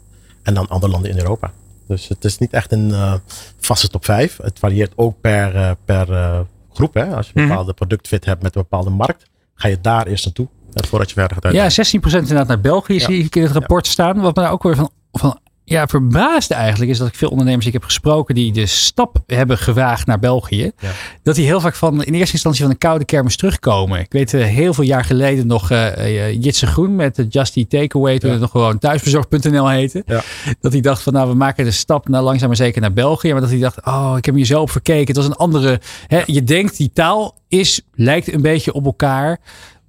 [0.44, 1.52] En dan andere landen in Europa.
[1.90, 3.14] Dus het is niet echt een eh,
[3.60, 4.38] vaste top 5.
[4.42, 6.40] Het varieert ook per, eh, per eh,
[6.74, 6.94] groep.
[6.94, 7.16] Hè?
[7.16, 7.50] Als je een Mhm.
[7.52, 9.26] bepaalde productfit hebt met een bepaalde markt,
[9.56, 10.48] ga je daar eerst naartoe.
[10.88, 11.76] voordat je verder gaat Ja, uitbreiden.
[11.86, 13.00] 16% inderdaad naar België Ja.
[13.00, 14.20] zie ik in het rapport staan.
[14.20, 17.66] Wat me daar ook weer van, van ja, verbaasde eigenlijk is dat ik veel ondernemers
[17.66, 20.72] die ik heb gesproken die de stap hebben gewaagd naar België.
[20.80, 20.92] Ja.
[21.24, 24.00] Dat die heel vaak van in eerste instantie van een koude kermis terugkomen.
[24.00, 27.70] Ik weet eh, heel veel jaar geleden nog eh, Jitse Groen met de Just Eat
[27.70, 28.36] Takeaway toen Ja.
[28.36, 30.04] het nog gewoon thuisbezorgd.nl heette.
[30.06, 30.22] Ja.
[30.62, 33.32] Dat hij dacht van nou we maken de stap naar langzaam maar zeker naar België.
[33.32, 35.08] Maar dat hij dacht oh ik heb hier zo op verkeken.
[35.08, 35.82] Het was een andere.
[36.08, 39.40] Hè, je denkt die taal is, lijkt een beetje op elkaar.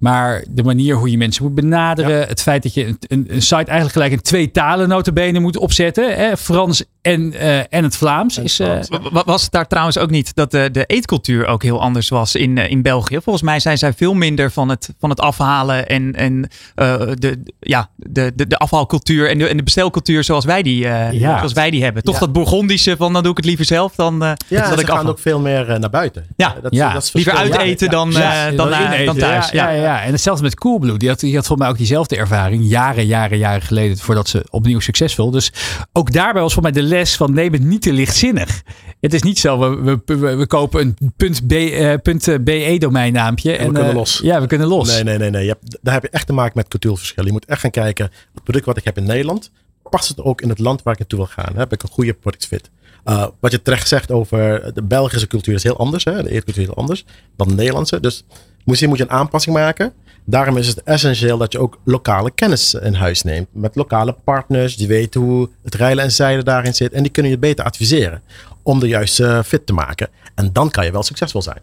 [0.01, 2.27] Maar de manier hoe je mensen moet benaderen.
[2.27, 5.57] Het feit dat je een, een, een site eigenlijk gelijk in twee talen notabene moet
[5.57, 6.15] opzetten.
[6.15, 8.37] Hè, Frans en, eh, en het Vlaams.
[8.37, 8.79] En is, eh,
[9.11, 12.35] wa- Was het daar trouwens ook niet dat de, de eetcultuur ook heel anders was
[12.35, 13.19] in, eh, in België?
[13.23, 17.43] Volgens mij zijn zij veel minder van het, van het afhalen en, en eh, de,
[17.59, 21.37] ja, de, de, de afhaalcultuur en de, en de bestelcultuur zoals wij die, eh, Ja.
[21.37, 22.03] zoals wij die hebben.
[22.03, 22.19] Toch Ja.
[22.19, 24.87] dat Bourgondische van dan doe ik het liever zelf dan, eh Ja, dat ze ik
[24.87, 25.11] gaan afhaal.
[25.11, 26.25] ook veel meer eh, naar buiten.
[26.35, 26.55] Ja.
[26.55, 26.93] Eh, dat, Ja.
[26.93, 27.53] dat is Liever verschil.
[27.57, 28.47] uit eten Ja, dan, ja.
[28.49, 29.05] eh, dan, eh, ineten.
[29.05, 29.49] dan thuis.
[29.51, 29.81] Ja, ja.
[29.83, 30.97] Ja, En hetzelfde met Coolblue.
[30.97, 32.69] Die had, die had volgens mij ook diezelfde ervaring.
[32.69, 33.97] Jaren, jaren, jaren geleden.
[33.97, 35.31] Voordat ze opnieuw succesvol.
[35.31, 35.51] Dus
[35.93, 38.61] ook daarbij was voor mij de les van neem het niet te lichtzinnig.
[38.99, 42.75] Het is niet zo, we, we, we, we kopen een punt .be, eh, punt .be
[42.79, 43.51] domeinnaampje.
[43.51, 44.19] En we kunnen eh, los.
[44.23, 44.87] Ja, we kunnen los.
[44.87, 45.29] Nee, nee, nee.
[45.29, 45.43] nee.
[45.43, 47.25] Je hebt, daar heb je echt te maken met cultuurverschillen.
[47.25, 49.51] Je moet echt gaan kijken, het product wat ik heb in Nederland,
[49.89, 51.55] past het ook in het land waar ik naartoe wil gaan?
[51.55, 52.69] Heb ik een goede productfit?
[53.05, 56.03] Uh, wat je terecht zegt over de Belgische cultuur is heel anders.
[56.03, 56.23] Hè?
[56.23, 57.99] De eetcultuur is heel anders dan de Nederlandse.
[57.99, 58.23] Dus
[58.65, 59.93] misschien moet je een aanpassing maken.
[60.25, 63.47] Daarom is het essentieel dat je ook lokale kennis in huis neemt.
[63.51, 66.91] Met lokale partners die weten hoe het rijlen en zeilen daarin zit.
[66.91, 68.21] En die kunnen je beter adviseren
[68.63, 70.09] om de juiste fit te maken.
[70.35, 71.61] En dan kan je wel succesvol zijn.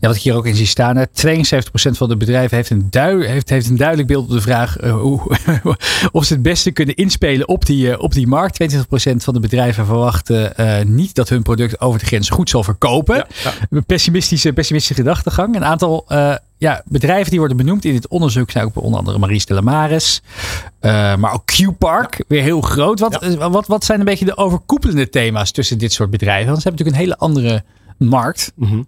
[0.00, 0.96] Ja, wat ik hier ook in zie staan.
[0.96, 2.88] hè, 72% van de bedrijven heeft een,
[3.20, 5.20] heeft, heeft een duidelijk beeld op de vraag uh, hoe,
[6.12, 8.62] of ze het beste kunnen inspelen op die, uh, op die markt.
[8.62, 12.62] 22% van de bedrijven verwachten uh, niet dat hun product over de grens goed zal
[12.62, 13.16] verkopen.
[13.16, 13.26] Ja,
[13.70, 13.80] ja.
[13.80, 15.56] Pessimistische, pessimistische gedachtegang.
[15.56, 16.06] Een aantal
[16.64, 20.22] ja, bedrijven die worden benoemd in dit onderzoek zijn ook onder andere Maries de Lamaris.
[20.80, 22.24] maar ook Q-Park, ja.
[22.28, 23.00] weer heel groot.
[23.00, 26.46] Wat, wat, wat zijn een beetje de overkoepelende thema's tussen dit soort bedrijven?
[26.46, 27.64] Want ze hebben natuurlijk een hele andere
[27.96, 28.52] markt.
[28.54, 28.68] Mm.
[28.68, 28.86] -hmm.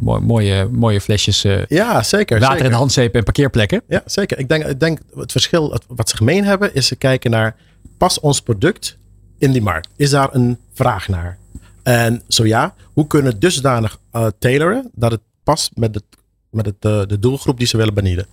[0.00, 2.72] mooie, mooie, mooie flesjes uh, ja, zeker, water zeker.
[2.72, 3.82] en handzeep en parkeerplekken.
[3.88, 4.38] Ja, zeker.
[4.38, 7.56] Ik denk, ik denk het verschil wat ze gemeen hebben is ze kijken naar
[7.98, 8.98] past ons product
[9.38, 9.88] in die markt?
[9.96, 11.38] Is daar een vraag naar?
[11.82, 16.04] En zo ja, hoe kunnen we dusdanig uh, tailoren dat het past met, het,
[16.50, 18.26] met het, uh, de doelgroep die ze willen bedienen?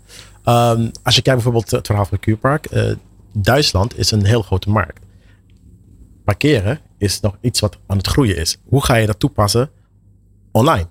[0.45, 2.19] Um, als je kijkt bijvoorbeeld het verhaal van.
[2.71, 2.91] Uh,
[3.33, 5.05] Duitsland is een heel grote markt.
[6.23, 8.57] Parkeren is nog iets wat aan het groeien is.
[8.65, 9.69] Hoe ga je dat toepassen
[10.51, 10.87] online?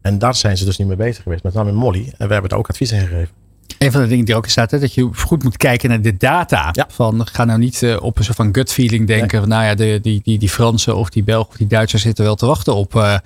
[0.00, 1.42] En daar zijn ze dus niet mee bezig geweest.
[1.42, 2.12] Met name Molly.
[2.18, 3.39] En we hebben daar ook advies in gegeven.
[3.78, 6.02] Een van de dingen die ook in staat, hè, dat je goed moet kijken naar
[6.02, 6.68] de data.
[6.72, 6.86] Ja.
[6.90, 9.28] Van, ga nou niet uh, op een soort van gut feeling denken.
[9.30, 9.40] Nee.
[9.40, 12.24] Van, nou ja, de, die, die, die Fransen of die Belgen of die Duitsers zitten
[12.24, 13.16] wel te wachten op, uh,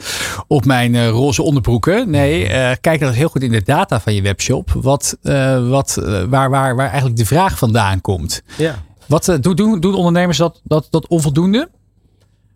[0.46, 2.10] op mijn uh, roze onderbroeken.
[2.10, 2.46] Nee,
[2.80, 4.70] kijk dan heel goed in de data van je webshop.
[4.72, 5.16] Wat,
[5.68, 8.42] wat, waar, waar, waar eigenlijk de vraag vandaan komt.
[8.56, 8.82] Ja.
[9.06, 11.68] Wat doen, doen, doen ondernemers dat, dat, dat onvoldoende?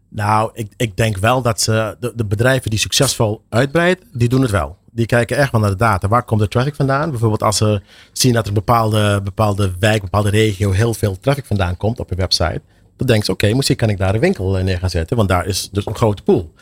[0.08, 4.42] Nou, ik, ik denk wel dat ze, de, de bedrijven die succesvol uitbreiden, die doen
[4.42, 4.76] het wel.
[4.90, 6.08] Die kijken echt wel naar de data.
[6.08, 7.10] Waar komt de traffic vandaan?
[7.10, 11.44] Bijvoorbeeld als ze zien dat er een bepaalde, bepaalde wijk, bepaalde regio heel veel traffic
[11.44, 12.60] vandaan komt op je website.
[12.96, 15.16] Dan denken ze, oké, misschien kan ik daar een winkel neer gaan zetten.
[15.16, 16.52] Want daar is dus een grote pool.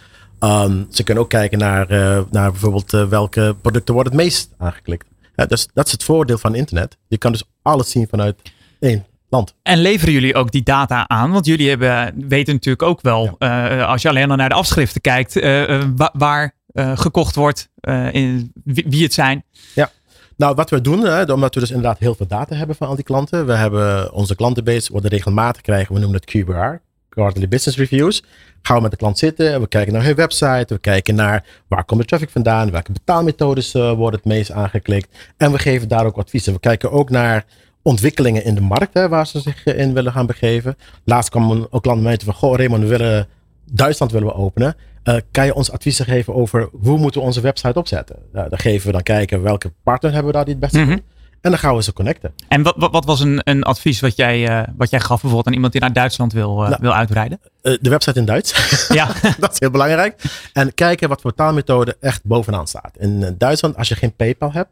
[0.41, 4.51] Um, ze kunnen ook kijken naar, uh, naar bijvoorbeeld uh, welke producten worden het meest
[4.59, 5.07] aangeklikt.
[5.37, 6.97] Ja, dus dat is het voordeel van internet.
[7.09, 8.37] Je kan dus alles zien vanuit
[8.81, 9.55] één land.
[9.63, 11.33] En leveren jullie ook die data aan?
[11.33, 13.77] Want jullie hebben, weten natuurlijk ook wel, ja.
[13.77, 17.69] uh, als je alleen al naar de afschriften kijkt, uh, wa waar uh, gekocht wordt,
[18.11, 19.45] in, wie, wie, het zijn.
[19.75, 19.91] Ja.
[20.37, 22.95] Nou, wat we doen, hè, omdat we dus inderdaad heel veel data hebben van al
[22.95, 23.47] die klanten.
[23.47, 28.23] We hebben onze klantenbase, worden regelmatig krijgen, we noemen het QBR, Quarterly Business Reviews.
[28.63, 31.85] Gaan we met de klant zitten, we kijken naar hun website, we kijken naar waar
[31.85, 35.09] komt de traffic vandaan, welke betaalmethodes worden het meest aangeklikt.
[35.37, 36.53] En we geven daar ook adviezen.
[36.53, 37.45] We kijken ook naar
[37.87, 40.77] ontwikkelingen in de markt hè, waar ze zich in willen gaan begeven.
[41.05, 43.29] Laatst kwam een, een klant mij van, goh Raymond, we willen
[43.71, 44.77] Duitsland willen we openen.
[45.05, 48.17] Uh, kan je ons adviezen geven over hoe moeten we onze website opzetten?
[48.35, 50.89] Uh, dan geven we dan kijken welke partner hebben we daar die het beste mm
[50.89, 51.01] -hmm.
[51.41, 52.35] En dan gaan we ze connecten.
[52.49, 55.47] En wat, wat, wat was een, een advies wat jij, uh, wat jij gaf bijvoorbeeld
[55.47, 57.41] aan iemand die naar Duitsland wil, nou, wil uitbreiden?
[57.63, 58.55] de website in Duits.
[58.99, 59.09] Ja.
[59.39, 60.23] dat is heel belangrijk.
[60.53, 62.97] En kijken wat voor taalmethode echt bovenaan staat.
[62.99, 64.71] In Duitsland, als je geen PayPal hebt,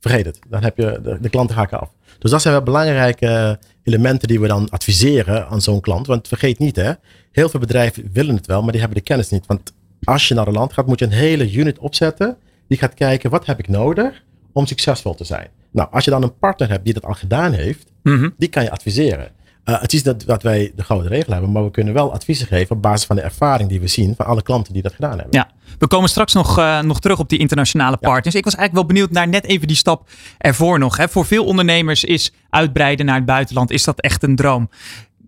[0.00, 0.38] vergeet het.
[0.48, 1.90] Dan heb je de, de klanten haken af.
[2.18, 6.06] Dus dat zijn wel belangrijke elementen die we dan adviseren aan zo'n klant.
[6.06, 6.92] Want vergeet niet, hè,
[7.32, 9.46] heel veel bedrijven willen het wel, maar die hebben de kennis niet.
[9.46, 12.36] Want als je naar een land gaat, moet je een hele unit opzetten.
[12.68, 15.48] Die gaat kijken, wat heb ik nodig om succesvol te zijn?
[15.70, 18.28] Nou, als je dan een partner hebt die dat al gedaan heeft, Mhm.
[18.38, 19.28] die kan je adviseren.
[19.68, 22.46] Eh, het is dat, dat wij de gouden regel hebben, maar we kunnen wel adviezen
[22.46, 25.10] geven op basis van de ervaring die we zien van alle klanten die dat gedaan
[25.18, 25.28] hebben.
[25.30, 28.34] Ja, we komen straks nog, eh, nog terug op die internationale partners.
[28.34, 30.96] Ik was eigenlijk wel benieuwd naar net even die stap ervoor nog.
[30.96, 31.08] Hè.
[31.08, 34.70] Voor veel ondernemers is uitbreiden naar het buitenland, is dat echt een droom.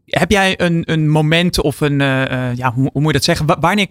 [0.07, 3.47] Heb jij een, een moment of een, eh, ja, hoe, hoe moet je dat zeggen?
[3.47, 3.87] Wa- wanneer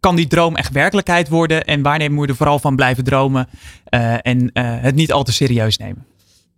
[0.00, 1.64] kan die droom echt werkelijkheid worden?
[1.64, 3.48] En wanneer moet je er vooral van blijven dromen
[4.22, 6.06] en het niet al te serieus nemen?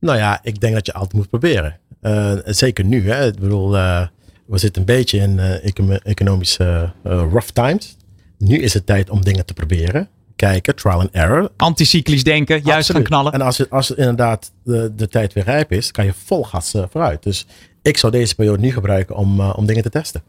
[0.00, 1.78] Nou ja, ik denk dat je altijd moet proberen.
[2.00, 3.10] Eh, zeker nu.
[3.10, 3.26] Hè.
[3.26, 4.06] Ik bedoel, eh,
[4.46, 7.96] we zitten een beetje in eh, econo- economische rough times.
[8.38, 10.08] Nu is het tijd om dingen te proberen.
[10.36, 11.50] Kijken, trial and error.
[11.56, 13.06] Anticyclisch denken, juist gaan Absoluut.
[13.06, 13.32] knallen.
[13.32, 16.44] En als, het, als het inderdaad de, de tijd weer rijp is, kan je vol
[16.44, 17.22] gas vooruit.
[17.22, 17.46] Dus
[17.82, 20.22] ik zou deze periode nu gebruiken om, om dingen te testen.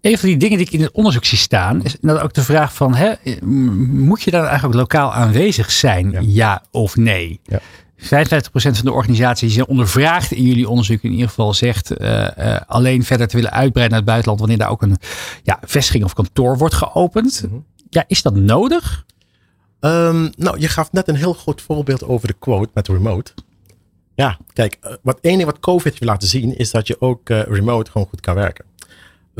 [0.00, 2.42] Een van die dingen die ik in het onderzoek zie staan, is inderdaad ook de
[2.42, 3.12] vraag van, hè,
[3.90, 6.62] moet je dan eigenlijk lokaal aanwezig zijn, ja, Ja.
[6.70, 7.40] of nee?
[7.44, 7.60] Ja.
[7.96, 12.54] 55% van de organisaties die zijn ondervraagd in jullie onderzoek in ieder geval zegt eh,
[12.54, 14.96] eh, alleen verder te willen uitbreiden naar het buitenland wanneer daar ook een
[15.42, 17.42] ja, vestiging of kantoor wordt geopend.
[17.46, 17.58] Mhm.
[17.90, 19.04] Ja, is dat nodig?
[19.80, 23.32] Ehm, nou, je gaf net een heel goed voorbeeld over de quote met remote.
[24.14, 27.90] Ja, kijk, eh, wat enige wat COVID heeft laten zien is dat je ook remote
[27.90, 28.64] gewoon goed kan werken.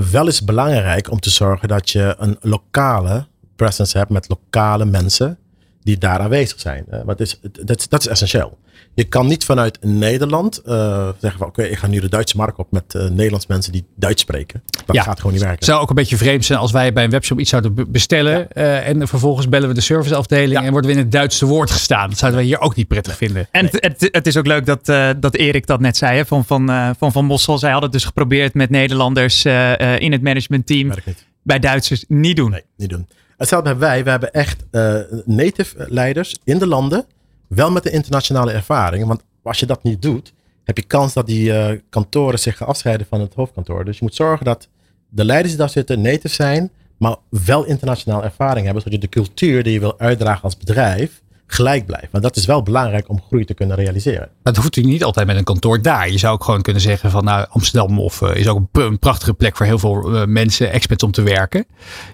[0.08, 5.38] Wel is belangrijk om te zorgen dat je een lokale presence hebt met lokale mensen
[5.82, 6.84] die daar aanwezig zijn.
[6.88, 8.58] Want dat is, dat, is- dat is essentieel.
[8.94, 12.58] Je kan niet vanuit Nederland eh, zeggen van oké, ik ga nu de Duitse markt
[12.58, 14.62] op met eh Nederlands mensen die Duits spreken.
[14.86, 15.02] Dat Ja.
[15.02, 15.58] gaat gewoon niet werken.
[15.58, 17.86] Het zou ook een beetje vreemd zijn als wij bij een webshop iets zouden be-
[17.86, 20.64] bestellen eh, en vervolgens bellen we de serviceafdeling Ja.
[20.64, 22.08] en worden we in het Duitse woord gestaan.
[22.08, 23.48] Dat zouden wij hier ook niet prettig vinden.
[23.50, 26.26] En het, het, het is ook leuk dat, eh, dat Erik dat net zei hè,
[26.26, 27.58] van, van, eh, van Van Mossel.
[27.58, 30.88] Zij hadden het dus geprobeerd met Nederlanders eh, eh, in het managementteam.
[30.88, 31.26] Werkt niet.
[31.42, 32.50] Bij Duitsers niet doen.
[32.50, 33.06] Nee, niet doen.
[33.40, 34.04] Hetzelfde hebben wij.
[34.04, 37.04] We hebben echt eh, native leiders in de landen.
[37.48, 39.06] Wel met de internationale ervaring.
[39.06, 40.32] Want als je dat niet doet,
[40.64, 43.84] heb je kans dat die eh, kantoren zich gaan afscheiden van het hoofdkantoor.
[43.84, 44.68] Dus je moet zorgen dat
[45.08, 48.82] de leiders die daar zitten native zijn, maar wel internationale ervaring hebben.
[48.82, 51.22] Zodat je de cultuur die je wil uitdragen als bedrijf
[51.52, 52.08] gelijk blijft.
[52.10, 54.18] Want dat is wel belangrijk om groei te kunnen realiseren.
[54.18, 56.10] Maar het hoeft natuurlijk niet altijd met een kantoor daar.
[56.10, 59.34] Je zou ook gewoon kunnen zeggen van nou Amsterdam of eh, is ook een, prachtige
[59.34, 61.66] plek voor heel veel eh, mensen, experts om te werken.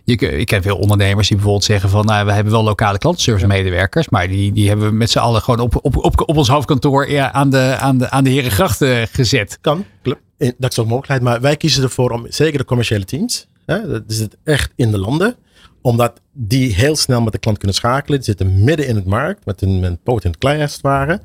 [0.04, 3.46] Je, ik ken veel ondernemers die bijvoorbeeld zeggen van nou we hebben wel lokale klantenservice
[3.46, 6.48] medewerkers, maar die, die hebben we met z'n allen gewoon op, op, op, op ons
[6.48, 9.58] hoofdkantoor ja, aan, de, aan, de, aan de Herengracht eh, gezet.
[9.60, 10.20] Kan, klopt.
[10.58, 11.22] Dat is ook mogelijkheid.
[11.22, 14.90] Maar wij kiezen ervoor om, zeker de commerciële teams, hè, dat is het echt in
[14.90, 15.36] de landen,
[15.86, 18.16] omdat die heel snel met de klant kunnen schakelen.
[18.16, 21.20] Die zitten midden in het markt, met een, met een in het als het ware.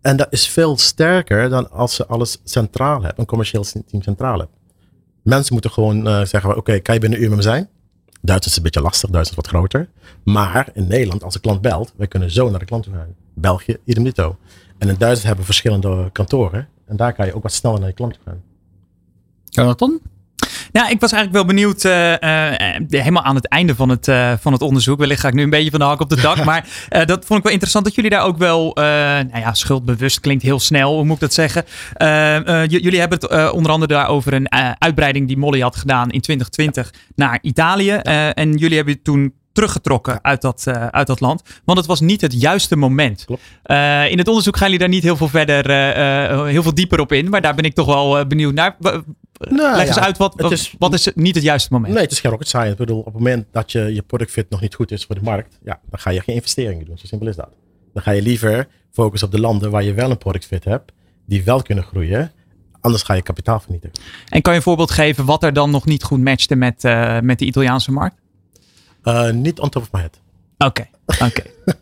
[0.00, 4.38] En dat is veel sterker dan als ze alles centraal hebben, een commercieel team centraal
[4.38, 4.56] hebben.
[5.22, 7.68] Mensen moeten gewoon eh, zeggen, oké, kan je binnen een uur met me zijn?
[8.20, 9.88] Duits is een beetje lastig, is wat groter.
[10.24, 13.14] Maar in Nederland, als de klant belt, wij kunnen zo naar de klant toe gaan.
[13.34, 14.36] België, idem dito.
[14.78, 16.68] En in Duitsland hebben we verschillende kantoren.
[16.86, 18.42] En daar kan je ook wat sneller naar je klant toe gaan.
[19.44, 20.00] Jonathan?
[20.72, 24.32] Ja, ik was eigenlijk wel benieuwd, eh, eh, helemaal aan het einde van het, eh,
[24.40, 24.98] van het onderzoek.
[24.98, 26.44] Wellicht ga ik nu een beetje van de hak op de dak.
[26.50, 29.54] maar eh, dat vond ik wel interessant dat jullie daar ook wel, eh, nou ja,
[29.54, 31.64] schuldbewust klinkt heel snel, hoe moet ik dat zeggen?
[31.94, 35.60] Eh, eh, jullie hebben het eh, onder andere daar over een eh, uitbreiding die Molly
[35.60, 37.90] had gedaan in 2020 naar Italië.
[37.90, 41.42] Eh, en jullie hebben je toen teruggetrokken uit dat, eh, uit dat land.
[41.64, 43.26] Want het was niet het juiste moment.
[43.62, 46.74] Eh, in het onderzoek gaan jullie daar niet heel veel verder, eh, eh, heel veel
[46.74, 47.28] dieper op in.
[47.28, 48.76] Maar daar ben ik toch wel eh, benieuwd naar.
[49.48, 51.92] Nou, Leg eens ja, uit, wat, het is- wat is niet het juiste moment?
[51.94, 52.70] Nee, het is geen rocket science.
[52.70, 55.14] Ik bedoel, op het moment dat je, je product fit nog niet goed is voor
[55.14, 56.98] de markt, ja, dan ga je geen investeringen doen.
[56.98, 57.48] Zo simpel is dat.
[57.92, 60.92] Dan ga je liever focussen op de landen waar je wel een product fit hebt,
[61.26, 62.32] die wel kunnen groeien.
[62.80, 63.96] Anders ga je kapitaal vernietigen.
[64.28, 67.20] En kan je een voorbeeld geven wat er dan nog niet goed matchte met, eh,
[67.20, 68.16] met de Italiaanse markt?
[69.02, 70.20] Eh, niet on top of my head.
[70.58, 70.88] Oké,
[71.24, 71.42] oké.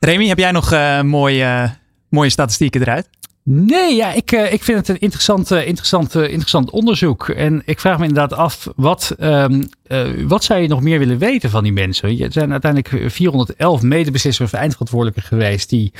[0.00, 1.70] Remy, heb jij nog eh, mooie,
[2.08, 3.08] mooie statistieken eruit?
[3.50, 7.28] Nee, ja, ik, eh, ik vind het een interessant, interessant, interessant onderzoek.
[7.28, 11.18] En ik vraag me inderdaad af, wat, ehm, eh, wat zou je nog meer willen
[11.18, 12.20] weten van die mensen?
[12.20, 15.92] Er zijn uiteindelijk 411 medebeslissers of eindverantwoordelijken geweest die,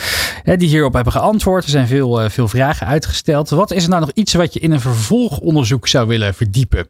[0.42, 1.64] hè, die hierop hebben geantwoord.
[1.64, 3.50] Er zijn veel, eh, veel vragen uitgesteld.
[3.50, 6.88] Wat is er nou nog iets wat je in een vervolgonderzoek zou willen verdiepen?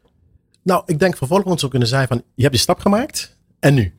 [0.63, 3.93] Nou, ik denk vervolgens zou kunnen zijn van, je hebt die stap gemaakt en nu?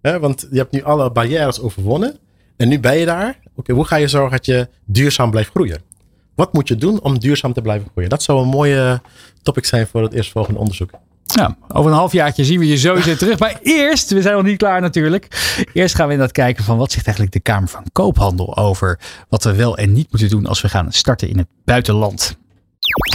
[0.00, 2.18] Want je hebt nu alle barrières overwonnen
[2.56, 3.38] en nu ben je daar.
[3.56, 5.94] Oké, hoe ga je zorgen dat je duurzaam blijft groeien?
[6.36, 8.10] Wat moet je doen om duurzaam te blijven groeien?
[8.10, 9.00] Dat zou een mooie
[9.42, 10.90] topic zijn voor het eerstvolgende onderzoek.
[11.34, 13.38] Nou, over een halfjaartje zien we je sowieso terug.
[13.38, 15.28] Maar eerst, we zijn nog niet klaar natuurlijk.
[15.72, 19.44] Eerst gaan we inderdaad kijken van wat zegt eigenlijk de Kamer van Koophandel over wat
[19.44, 22.36] we wel en niet moeten doen als we gaan starten in het buitenland.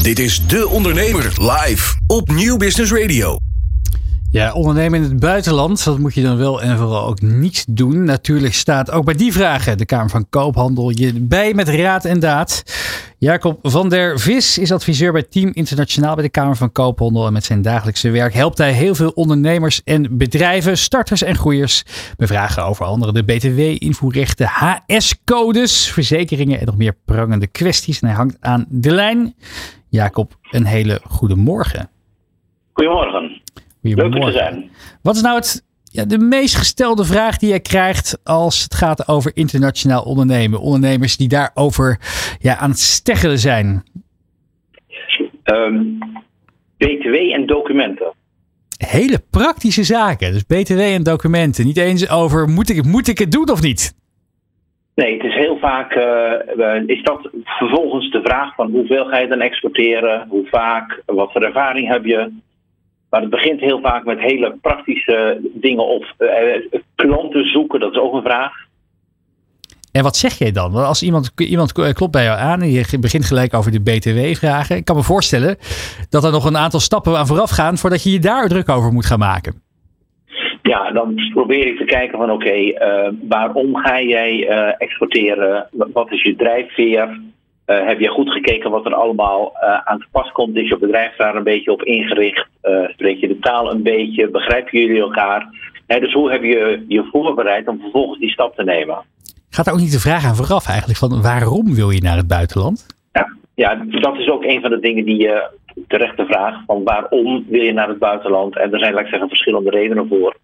[0.01, 3.37] Dit is De Ondernemer live op Nieuw Business Radio.
[4.31, 8.03] Ja, ondernemen in het buitenland, dat moet je dan wel en vooral ook niet doen.
[8.03, 12.19] Natuurlijk staat ook bij die vragen de Kamer van Koophandel je bij met raad en
[12.19, 12.63] daad.
[13.23, 17.25] Jacob van der Vis is adviseur bij Team Internationaal bij de Kamer van Koophandel.
[17.25, 21.83] En met zijn dagelijkse werk helpt hij heel veel ondernemers en bedrijven, starters en groeiers.
[22.17, 27.99] Met vragen over andere de BTW-invoerrechten, HS-codes, verzekeringen en nog meer prangende kwesties.
[27.99, 29.35] En hij hangt aan de lijn.
[29.89, 31.89] Jacob, een hele goede morgen.
[32.73, 33.41] Goedemorgen.
[33.81, 34.69] Leuk er te zijn.
[35.01, 39.07] Wat is nou het, ja, de meest gestelde vraag die je krijgt als het gaat
[39.07, 40.59] over internationaal ondernemen?
[40.59, 41.99] Ondernemers die daarover
[42.39, 43.83] ja, aan het steggelen zijn.
[45.45, 45.99] Um,
[46.77, 48.13] BTW en documenten.
[48.77, 50.31] Hele praktische zaken.
[50.31, 51.65] Dus BTW en documenten.
[51.65, 53.99] Niet eens over moet ik, moet ik het doen of niet?
[54.95, 59.27] Nee, het is heel vaak, uh, is dat vervolgens de vraag van hoeveel ga je
[59.27, 62.31] dan exporteren, hoe vaak, wat voor ervaring heb je.
[63.11, 66.29] Maar het begint heel vaak met hele praktische dingen of uh,
[66.95, 68.53] klanten zoeken, dat is ook een vraag.
[69.91, 70.71] En wat zeg jij dan?
[70.71, 74.75] Want als iemand, iemand klopt bij jou aan en je begint gelijk over de BTW-vragen.
[74.75, 75.57] Ik kan me voorstellen
[76.09, 78.91] dat er nog een aantal stappen aan vooraf gaan voordat je je daar druk over
[78.91, 79.61] moet gaan maken.
[80.61, 85.67] Ja, dan probeer ik te kijken van oké, okay, uh, waarom ga jij uh, exporteren?
[85.71, 87.19] Wat is je drijfveer?
[87.67, 90.55] Uh, heb je goed gekeken wat er allemaal uh, aan te pas komt?
[90.55, 92.47] Is je bedrijf daar een beetje op ingericht?
[92.63, 94.29] Uh, spreek je de taal een beetje?
[94.29, 95.47] Begrijpen jullie elkaar?
[95.87, 99.03] He, dus hoe heb je je voorbereid om vervolgens die stap te nemen?
[99.49, 102.27] Gaat er ook niet de vraag aan vooraf eigenlijk van waarom wil je naar het
[102.27, 102.85] buitenland?
[103.11, 105.49] Ja, ja dat is ook een van de dingen die je
[105.87, 108.57] terecht de vraag van waarom wil je naar het buitenland?
[108.57, 110.35] En er zijn, laat ik zeggen, verschillende redenen voor.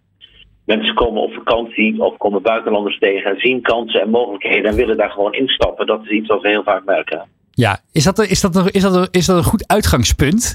[0.67, 5.10] Mensen komen op vakantie of komen buitenlanders tegen, zien kansen en mogelijkheden en willen daar
[5.10, 5.86] gewoon instappen.
[5.86, 7.25] Dat is iets wat we heel vaak merken.
[7.51, 10.53] Ja, is dat, is dat, een, is dat, een, is dat een goed uitgangspunt?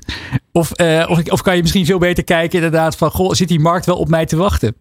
[0.53, 3.61] Of, uh, of, of, kan je misschien veel beter kijken inderdaad van, goh, zit die
[3.61, 4.75] markt wel op mij te wachten?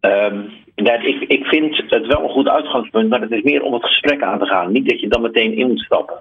[0.00, 3.84] Um, ik, ik vind het wel een goed uitgangspunt, maar het is meer om het
[3.84, 4.72] gesprek aan te gaan.
[4.72, 6.16] Niet dat je dan meteen in moet stappen.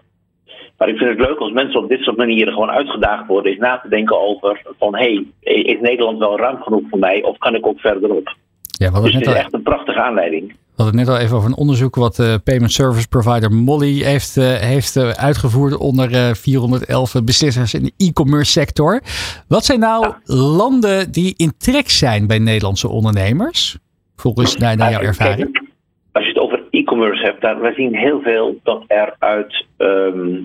[0.81, 3.57] Maar ik vind het leuk als mensen op dit soort manieren gewoon uitgedaagd worden, is
[3.57, 7.37] na te denken over van hé, hey, is Nederland wel ruim genoeg voor mij of
[7.37, 8.35] kan ik ook verderop?
[8.61, 10.47] Ja, dus het is al, echt een prachtige aanleiding.
[10.47, 14.03] We hadden het net al even over een onderzoek wat de payment service provider Molly
[14.03, 19.01] heeft, uh, heeft uh, uitgevoerd onder uh, 411 beslissers in de e-commerce sector.
[19.47, 20.35] Wat zijn nou ja.
[20.35, 23.77] landen die in trek zijn bij Nederlandse ondernemers?
[24.15, 25.69] Volgens naar, naar jouw ervaring.
[26.11, 30.27] Als je het over e-commerce hebt, daar, we zien heel veel dat er uit um,
[30.27, 30.39] uh,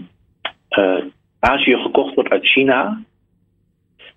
[1.39, 3.01] Azië gekocht wordt uit China.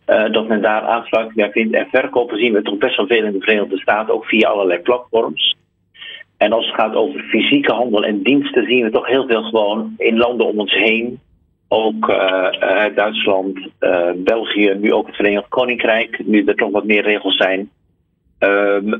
[0.08, 1.76] Uh, dat men daar aansluiting vindt.
[1.76, 4.80] En verkopen zien we toch best wel veel in de Verenigde Staten, ook via allerlei
[4.80, 5.58] platforms.
[6.38, 9.94] En als het gaat over fysieke handel en diensten, zien we toch heel veel gewoon
[9.98, 11.20] in landen om ons heen.
[11.68, 13.60] Ook uh, Duitsland,
[14.16, 17.70] België, nu ook het Verenigd Koninkrijk, nu er toch wat meer regels zijn.
[18.40, 18.94] Um,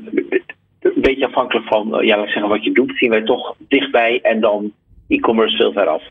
[0.80, 4.40] een beetje afhankelijk van ja, laat zeggen, wat je doet, zien wij toch dichtbij en
[4.40, 4.72] dan
[5.08, 6.02] e-commerce veel ver af.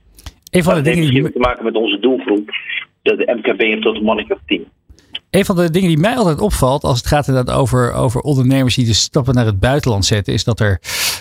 [0.50, 2.50] Een van de dat dingen heeft te maken met onze doelgroep,
[3.02, 4.68] de, de MKB tot een mannetje of.
[5.30, 8.76] Een van de dingen die mij altijd opvalt als het gaat inderdaad over, over ondernemers
[8.76, 10.78] die de stappen naar het buitenland zetten, is dat er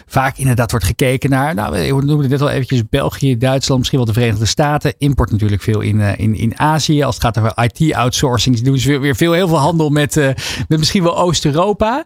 [0.07, 3.99] vaak inderdaad wordt gekeken naar, nou, we noemden het net al eventjes België, Duitsland, misschien
[3.99, 4.95] wel de Verenigde Staten.
[4.99, 7.03] Import natuurlijk veel in, uh, in, in Azië.
[7.03, 10.27] Als het gaat over IT-outsourcing, doen ze weer, weer veel, heel veel handel met, uh,
[10.69, 12.05] met misschien wel Oost-Europa.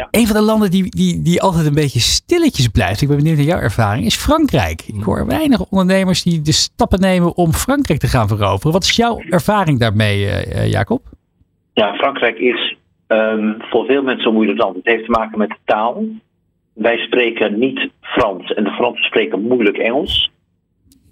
[0.00, 0.08] Ja.
[0.10, 3.36] Een van de landen die, die, die altijd een beetje stilletjes blijft, ik ben benieuwd
[3.36, 4.82] naar jouw ervaring, is Frankrijk.
[4.82, 8.72] Ik hoor weinig ondernemers die de stappen nemen om Frankrijk te gaan veroveren.
[8.72, 11.02] Wat is jouw ervaring daarmee, uh, Jacob?
[11.72, 12.76] Ja, Frankrijk is
[13.08, 14.76] um, voor veel mensen een moeilijk land.
[14.76, 16.04] Het heeft te maken met de taal.
[16.72, 20.30] Wij spreken niet Frans en de Fransen spreken moeilijk Engels.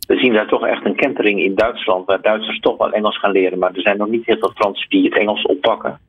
[0.06, 3.32] We zien daar toch echt een kentering in Duitsland, waar Duitsers toch wel Engels gaan
[3.32, 6.00] leren, maar er zijn nog niet heel veel Fransen die het Engels oppakken.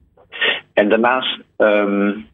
[0.74, 2.28] En daarnaast, um,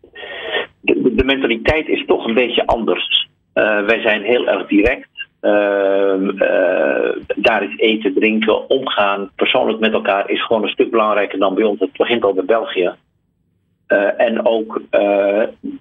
[0.82, 3.30] de, mentaliteit is toch een beetje anders.
[3.54, 5.10] Uh, wij zijn heel erg direct.
[5.42, 11.40] Uh, uh, daar is eten, drinken, omgaan, persoonlijk met elkaar is gewoon een stuk belangrijker
[11.40, 11.80] dan bij ons.
[11.80, 12.92] Het begint al bij België.
[13.88, 14.82] Uh, en ook,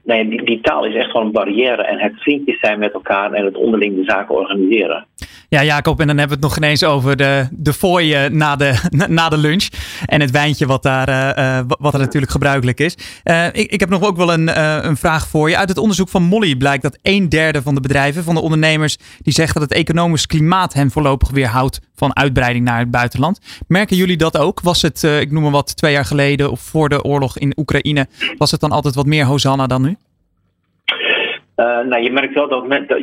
[0.03, 1.83] nee, die, die, taal is echt gewoon een barrière.
[1.83, 5.07] En het vriendjes zijn met elkaar en het onderling de zaken organiseren.
[5.51, 8.75] Ja, Jacob, en dan hebben we het nog ineens over de, de eh, na de,
[9.09, 9.69] na de lunch.
[10.07, 12.97] En het wijntje wat daar, uh, wat er natuurlijk gebruikelijk is.
[13.25, 15.57] Uh, ik, ik heb nog ook wel een, een vraag voor je.
[15.57, 18.97] Uit het onderzoek van Molly blijkt dat een derde van de bedrijven, van de ondernemers,
[19.23, 23.65] die zegt dat het economisch klimaat hen voorlopig weerhoudt van uitbreiding naar het buitenland.
[23.69, 24.61] Merken jullie dat ook?
[24.61, 28.07] Was het, ik noem maar wat, twee jaar geleden of voor de oorlog in Oekraïne,
[28.39, 29.97] was het dan altijd wat meer Hosanna dan nu?
[31.57, 33.01] nou, je merkt wel dat, dat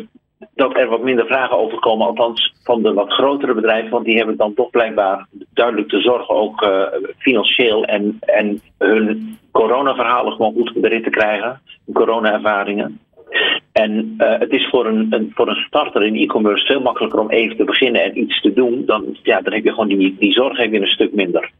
[0.55, 4.17] dat er wat minder vragen over komen, althans van de wat grotere bedrijven, want die
[4.17, 6.83] hebben dan toch blijkbaar duidelijk te zorgen, ook uh,
[7.17, 11.61] financieel en, en hun coronaverhalen gewoon goed de rit te krijgen,
[11.93, 12.99] corona-ervaringen.
[13.71, 17.29] En uh, het is voor een, een, voor een starter in e-commerce veel makkelijker om
[17.29, 18.85] even te beginnen en iets te doen.
[18.85, 21.51] Dan, ja, dan heb je gewoon die, die zorg heb je een stuk minder.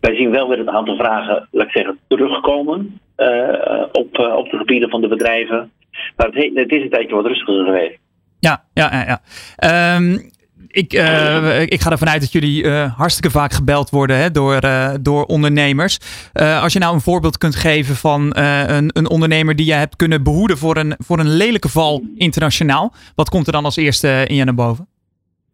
[0.00, 4.56] Wij zien wel weer het aantal vragen, laat ik zeggen, terugkomen uh, op, op de
[4.56, 5.70] gebieden van de bedrijven.
[6.16, 7.98] Maar het, het is een tijdje wat rustiger geweest.
[8.44, 9.18] Ja, ja,
[9.60, 9.96] ja.
[9.96, 10.32] Um,
[10.68, 14.58] ik, uh, ik ga ervan uit dat jullie uh, hartstikke vaak gebeld worden hè, door,
[14.64, 15.98] uh, door ondernemers.
[16.62, 20.22] als je nou een voorbeeld kunt geven van een, een ondernemer die je hebt kunnen
[20.22, 22.92] behoeden voor een, voor een lelijke val internationaal.
[23.14, 24.86] Wat komt er dan als eerste in je naar boven?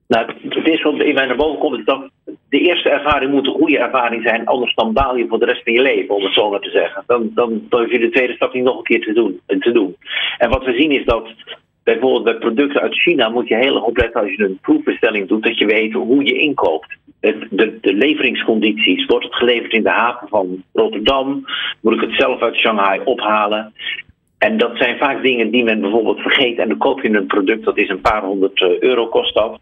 [0.09, 2.11] Nou, het eerste wat in mij naar boven komt is dat
[2.49, 4.47] de eerste ervaring moet een goede ervaring zijn.
[4.47, 6.71] Anders dan baal je voor de rest van je leven, om het zo maar te
[6.71, 7.03] zeggen.
[7.07, 9.73] Dan, dan, dan hoef je de tweede stap niet nog een keer te doen, te
[9.73, 9.97] doen.
[10.39, 11.29] En wat we zien is dat
[11.83, 15.43] Bijvoorbeeld bij producten uit China moet je heel erg opletten als je een proefbestelling doet,
[15.43, 16.99] dat je weet hoe je inkoopt.
[17.21, 19.07] De, de, leveringscondities.
[19.07, 21.45] Wordt het geleverd in de haven van Rotterdam?
[21.81, 23.73] Moet ik het zelf uit Shanghai ophalen?
[24.39, 26.59] En dat zijn vaak dingen die men bijvoorbeeld vergeet.
[26.59, 29.59] En dan koop je een product dat is een paar honderd eh, euro kost dat.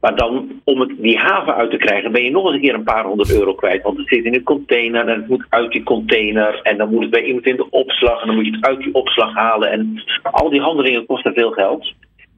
[0.00, 2.74] Maar dan, om het, die haven uit te krijgen, ben je nog eens een keer
[2.74, 3.82] een paar honderd euro kwijt.
[3.82, 6.60] Want het zit in een container en het moet uit die container.
[6.62, 8.78] En dan moet het bij iemand in de opslag en dan moet je het uit
[8.78, 9.70] die opslag halen.
[9.70, 11.92] En al die handelingen kosten veel geld.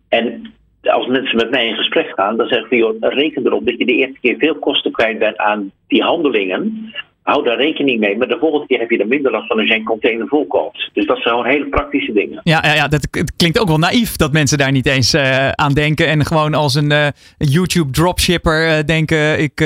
[0.09, 0.53] En
[0.83, 3.87] als mensen met mij in gesprek gaan, dan zeg ik: joh, reken erop dat je
[3.87, 6.93] de eerste keer veel kosten kwijt bent aan die handelingen
[7.31, 8.16] hou daar rekening mee.
[8.16, 10.47] Maar de volgende keer heb je er minder last van als je een container vol
[10.47, 10.91] koopt.
[10.93, 12.41] Dus dat zijn gewoon hele praktische dingen.
[12.45, 15.72] Ja, ja, ja dat klinkt ook wel naïef dat mensen daar niet eens uh, aan
[15.72, 16.07] denken.
[16.07, 17.07] En gewoon als een uh,
[17.39, 19.61] YouTube dropshipper uh, denken, ik,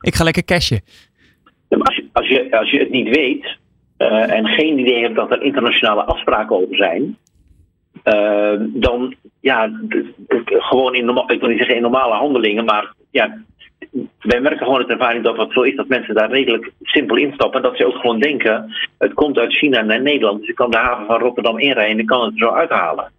[0.00, 0.80] ik ga lekker cashen.
[1.68, 3.58] als, je, als, je, als je het niet weet
[4.28, 7.16] en geen idee hebt dat er internationale afspraken over zijn.
[8.72, 9.70] dan ja,
[10.46, 13.42] gewoon in, normaal, ik wil niet zeggen in normale handelingen, maar ja,
[14.20, 17.62] wij merken gewoon uit ervaring dat wat zo is, dat mensen daar redelijk simpel instappen.
[17.62, 20.40] En dat ze ook gewoon denken, het komt uit China naar Nederland.
[20.40, 23.12] Dus ik kan de haven van Rotterdam inrijden en ik kan het er zo uithalen.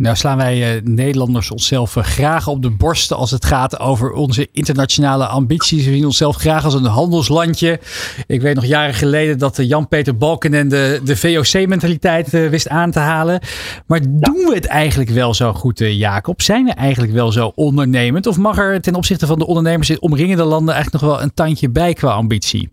[0.00, 4.12] Nou slaan wij uh, Nederlanders onszelf uh, graag op de borst als het gaat over
[4.12, 5.84] onze internationale ambities.
[5.84, 7.80] We zien onszelf graag als een handelslandje.
[8.26, 12.98] Ik weet nog jaren geleden dat uh, Jan-Peter Balken de, de VOC-mentaliteit wist aan te
[12.98, 13.40] halen.
[13.86, 16.42] Maar doen we het eigenlijk wel zo goed, Jacob?
[16.42, 18.26] Zijn we eigenlijk wel zo ondernemend?
[18.26, 21.34] Of mag er ten opzichte van de ondernemers in omringende landen eigenlijk nog wel een
[21.34, 22.70] tandje bij qua ambitie?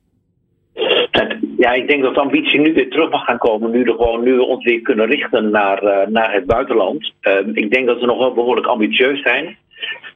[1.58, 3.72] Ja, ik denk dat de ambitie nu weer terug mag gaan komen.
[3.72, 7.12] Nu, we gewoon, nu we ons weer kunnen richten naar, uh, naar het buitenland.
[7.22, 9.58] Uh, ik denk dat we nog wel behoorlijk ambitieus zijn.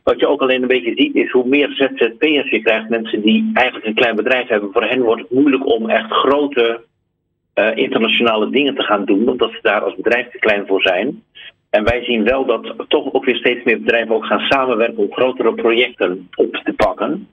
[0.04, 2.90] Wat je ook alleen een beetje ziet is hoe meer ZZP'ers je krijgt.
[2.90, 4.70] Mensen die eigenlijk een klein bedrijf hebben.
[4.72, 6.82] Voor hen wordt het moeilijk om echt grote
[7.56, 9.30] uh, internationale dingen te gaan doen.
[9.30, 11.24] Omdat ze daar als bedrijf te klein voor zijn.
[11.70, 15.12] En wij zien wel dat toch ook weer steeds meer bedrijven ook gaan samenwerken om
[15.12, 17.28] grotere projecten op te pakken.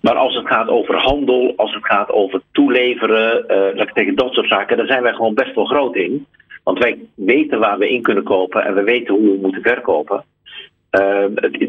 [0.00, 4.14] Maar als het gaat over handel, als het gaat over toeleveren, uh, laat ik zeggen,
[4.14, 6.26] dat soort zaken, daar zijn wij gewoon best wel groot in.
[6.62, 10.24] Want wij weten waar we in kunnen kopen en we weten hoe we moeten verkopen.
[10.90, 11.24] Uh,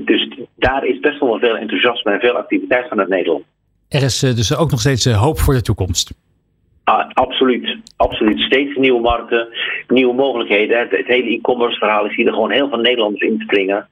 [0.05, 3.43] dus daar is best wel veel enthousiasme en veel activiteit vanuit Nederland.
[3.89, 6.13] Er is uh, dus ook nog steeds hoop voor de toekomst.
[6.83, 8.39] Ah, absoluut, absoluut.
[8.39, 9.47] Steeds nieuwe markten,
[9.87, 10.79] nieuwe mogelijkheden.
[10.79, 13.87] Het, het hele e-commerce verhaal, ik zie er gewoon heel veel Nederlanders in springen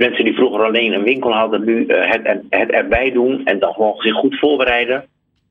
[0.00, 3.72] mensen die vroeger alleen een winkel hadden, nu uh, het, het erbij doen en dan
[3.72, 5.04] gewoon zich goed voorbereiden.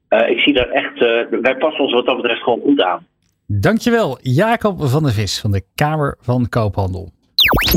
[0.09, 3.05] Uh, ik zie daar echt, uh, wij passen ons wat dat betreft gewoon goed aan.
[3.45, 7.11] Dankjewel, Jacob van der Vis van de Kamer van Koophandel.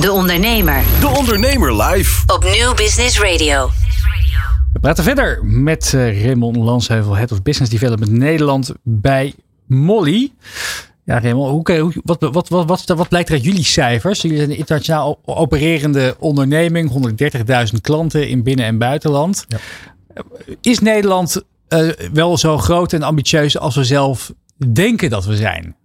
[0.01, 0.83] De Ondernemer.
[1.01, 2.35] De Ondernemer live.
[2.35, 3.69] Op Nieuw Business Radio.
[4.73, 9.33] We praten verder met Raymond Lansheuvel, Head of Business Development Nederland bij
[9.67, 10.31] Molly.
[11.05, 14.23] Ja, Raymond, hoe, wat, wat, wat, wat, wat blijkt er uit jullie cijfers?
[14.23, 17.13] Jullie zijn een internationaal opererende onderneming,
[17.75, 19.45] 130.000 klanten in binnen- en buitenland.
[19.49, 19.59] Ja.
[20.61, 24.33] Is Nederland uh, wel zo groot en ambitieus als we zelf
[24.73, 25.77] denken dat we zijn?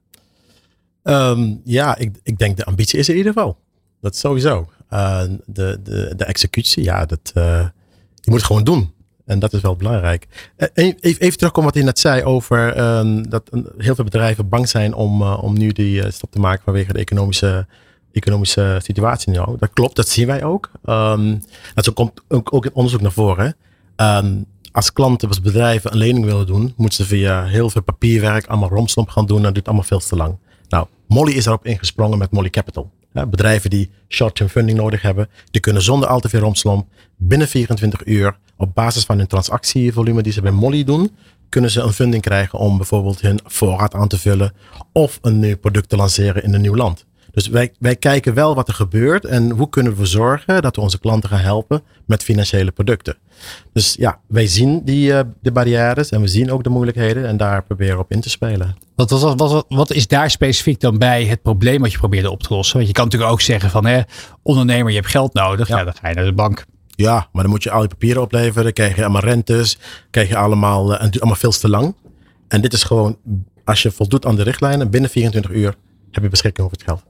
[1.04, 3.58] Um, ja, ik, ik denk de ambitie is er in ieder geval.
[4.02, 4.70] Dat sowieso.
[4.94, 7.68] Uh, de, de, de executie, ja, dat, uh,
[8.16, 8.94] je moet het gewoon doen.
[9.28, 10.52] En dat is wel belangrijk.
[10.56, 14.70] Eh, even, even terugkomen wat je net zei over um, dat heel veel bedrijven bang
[14.70, 17.68] zijn om, uh, om nu die uh, stap te maken vanwege de economische
[18.12, 19.60] economische situatie ook.
[19.60, 20.72] Dat klopt, dat zien wij ook.
[20.86, 21.42] Um,
[21.74, 23.56] dat zo komt ook, ook in onderzoek naar voren.
[23.96, 28.48] Um, als klanten, als bedrijven een lening willen doen, moeten ze via heel veel papierwerk
[28.48, 29.38] allemaal romslomp gaan doen.
[29.38, 30.38] En dat duurt allemaal veel te lang.
[30.70, 32.92] Nou, Molly is erop ingesprongen met Molly Capital.
[33.14, 37.48] Ja, bedrijven die short-term funding nodig hebben, die kunnen zonder al te veel romslomp binnen
[37.48, 41.12] 24 uur op basis van hun transactievolume die ze bij Molly doen,
[41.50, 44.54] kunnen ze een funding krijgen om bijvoorbeeld hun voorraad aan te vullen
[44.94, 47.06] of een nieuw product te lanceren in een nieuw land.
[47.38, 50.82] Dus wij, wij kijken wel wat er gebeurt en hoe kunnen we zorgen dat we
[50.82, 53.18] onze klanten gaan helpen met financiële producten.
[53.74, 57.38] Dus ja, wij zien die, uh, de barrières en we zien ook de moeilijkheden en
[57.38, 58.76] daar proberen we op in te spelen.
[58.96, 62.44] Wat, wat, wat, wat, is daar specifiek dan bij het probleem wat je probeert op
[62.44, 62.76] te lossen?
[62.76, 64.02] Want je kan natuurlijk ook zeggen van hè,
[64.44, 65.68] ondernemer, je hebt geld nodig.
[65.68, 65.78] Ja.
[65.78, 66.66] ja dan ga je naar de bank.
[66.98, 68.64] Ja, maar dan moet je al je papieren opleveren.
[68.64, 69.78] Dan krijg je allemaal rentes.
[70.10, 71.96] krijg je allemaal, en het duurt allemaal veel te lang.
[72.48, 73.18] En dit is gewoon,
[73.64, 75.76] als je voldoet aan de richtlijnen, binnen 24 uur
[76.12, 77.04] heb je beschikking over het geld.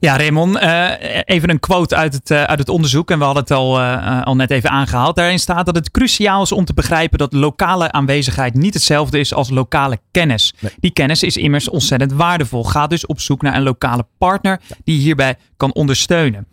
[0.00, 0.90] Ja, Raymond, uh,
[1.24, 3.10] even een quote uit het, uh, uit het onderzoek.
[3.10, 5.16] En we hadden het al, uh, al net even aangehaald.
[5.16, 9.34] Daarin staat dat het cruciaal is om te begrijpen dat lokale aanwezigheid niet hetzelfde is
[9.34, 10.54] als lokale kennis.
[10.60, 10.72] Nee.
[10.80, 12.64] Die kennis is immers ontzettend waardevol.
[12.64, 16.48] Ga dus op zoek naar een lokale partner die hierbij kan ondersteunen.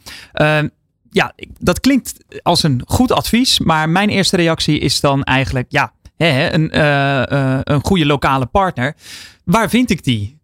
[1.15, 3.59] Ehm, ja, dat klinkt als een goed advies.
[3.59, 6.79] Maar mijn eerste reactie is dan eigenlijk, ja, hè, een,
[7.73, 8.95] een goede lokale partner.
[9.43, 10.37] Waar vind ik die?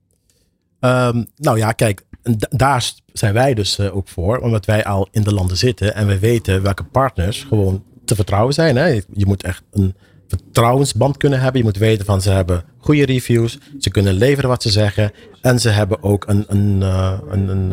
[0.80, 2.06] Um, nou ja, kijk,
[2.50, 6.08] daar zijn wij dus uh, ook voor, omdat wij al in de landen zitten en
[6.08, 8.76] we weten welke partners gewoon te vertrouwen zijn.
[8.76, 8.88] Hè?
[9.14, 9.96] Je moet echt een
[10.38, 11.60] vertrouwensband kunnen hebben.
[11.62, 15.12] Je moet weten van ze hebben goede reviews, ze kunnen leveren wat ze zeggen
[15.42, 17.72] en ze hebben ook een, een, uh, een, een,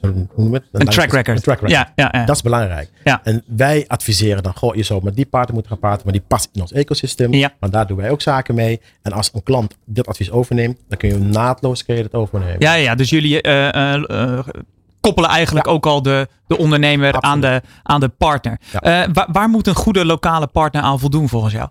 [0.00, 0.64] een, hoe het?
[0.72, 1.36] een, track record.
[1.36, 1.70] Een track record.
[1.70, 2.24] Ja, ja, ja.
[2.24, 2.90] Dat is belangrijk.
[3.04, 3.20] Ja.
[3.24, 6.22] En wij adviseren dan, goh, je zou met die partner moeten gaan praten, maar die
[6.28, 7.32] past in ons ecosysteem.
[7.32, 7.52] Ja.
[7.60, 8.80] Want daar doen wij ook zaken mee.
[9.02, 12.56] En als een klant dit advies overneemt, dan kun je naadloos kun je het overnemen.
[12.58, 14.38] Ja, ja, dus jullie uh, uh,
[15.00, 18.60] koppelen eigenlijk ook al de, de ondernemer aan de, aan de partner.
[19.12, 21.68] Waar, waar moet een goede lokale partner aan voldoen volgens jou?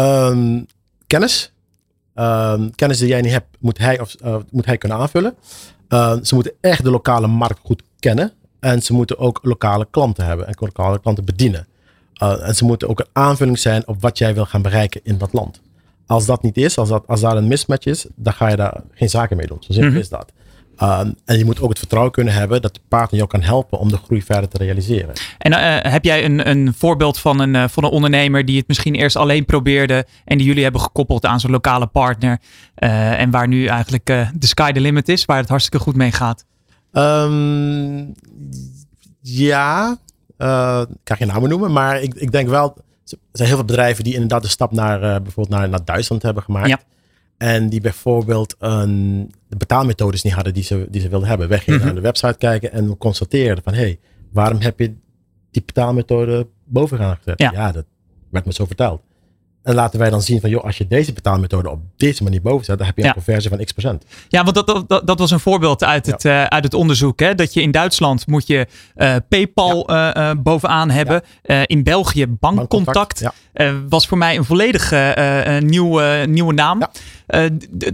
[0.00, 0.66] Um,
[1.06, 1.52] kennis.
[2.14, 5.34] Um, kennis die jij niet hebt, moet hij, of, uh, moet hij kunnen aanvullen.
[5.88, 8.32] Uh, ze moeten echt de lokale markt goed kennen.
[8.60, 11.66] En ze moeten ook lokale klanten hebben en lokale klanten bedienen.
[12.22, 15.18] Uh, en ze moeten ook een aanvulling zijn op wat jij wil gaan bereiken in
[15.18, 15.60] dat land.
[16.06, 18.82] Als dat niet is, als, dat, als daar een mismatch is, dan ga je daar
[18.92, 19.56] geen zaken mee doen.
[19.60, 20.00] Zo simpel mm -hmm.
[20.00, 20.32] is dat.
[20.82, 23.78] Um, en je moet ook het vertrouwen kunnen hebben dat de partner jou kan helpen
[23.78, 25.12] om de groei verder te realiseren.
[25.38, 28.68] En uh, heb jij een, een voorbeeld van een, uh, van een ondernemer die het
[28.68, 32.40] misschien eerst alleen probeerde en die jullie hebben gekoppeld aan zijn lokale partner
[32.78, 36.12] uh, en waar nu eigenlijk de sky the limit is, waar het hartstikke goed mee
[36.12, 36.44] gaat?
[36.92, 38.14] Um,
[39.20, 39.90] ja,
[40.88, 44.04] ik kan geen namen noemen, maar ik, ik denk wel, er zijn heel veel bedrijven
[44.04, 46.68] die inderdaad de stap naar bijvoorbeeld naar, naar Duitsland hebben gemaakt.
[46.68, 46.78] Ja.
[47.40, 51.48] En die bijvoorbeeld een, de betaalmethodes niet hadden die ze, die ze wilden hebben.
[51.48, 51.94] Wij gingen mm -hmm.
[51.94, 53.98] naar de website kijken en we constateerden van hé, hey,
[54.32, 54.94] waarom heb je
[55.50, 57.40] die betaalmethode bovenaan gezet?
[57.40, 57.52] Ja.
[57.52, 57.84] ja, dat
[58.30, 59.02] werd me zo verteld.
[59.62, 62.64] En laten wij dan zien van, joh, als je deze betaalmethode op deze manier boven
[62.64, 64.04] zet, dan heb je een conversie van x procent.
[64.28, 66.42] Ja, want dat, dat, dat was een voorbeeld uit het, ja.
[66.42, 67.20] uh, uit het onderzoek.
[67.20, 67.34] Hè?
[67.34, 70.30] Dat je in Duitsland moet je uh, PayPal ja.
[70.30, 71.22] uh, bovenaan hebben.
[71.66, 73.22] in België bankcontact.
[73.88, 74.92] was voor mij een volledig
[75.60, 76.82] nieuwe, nieuwe naam.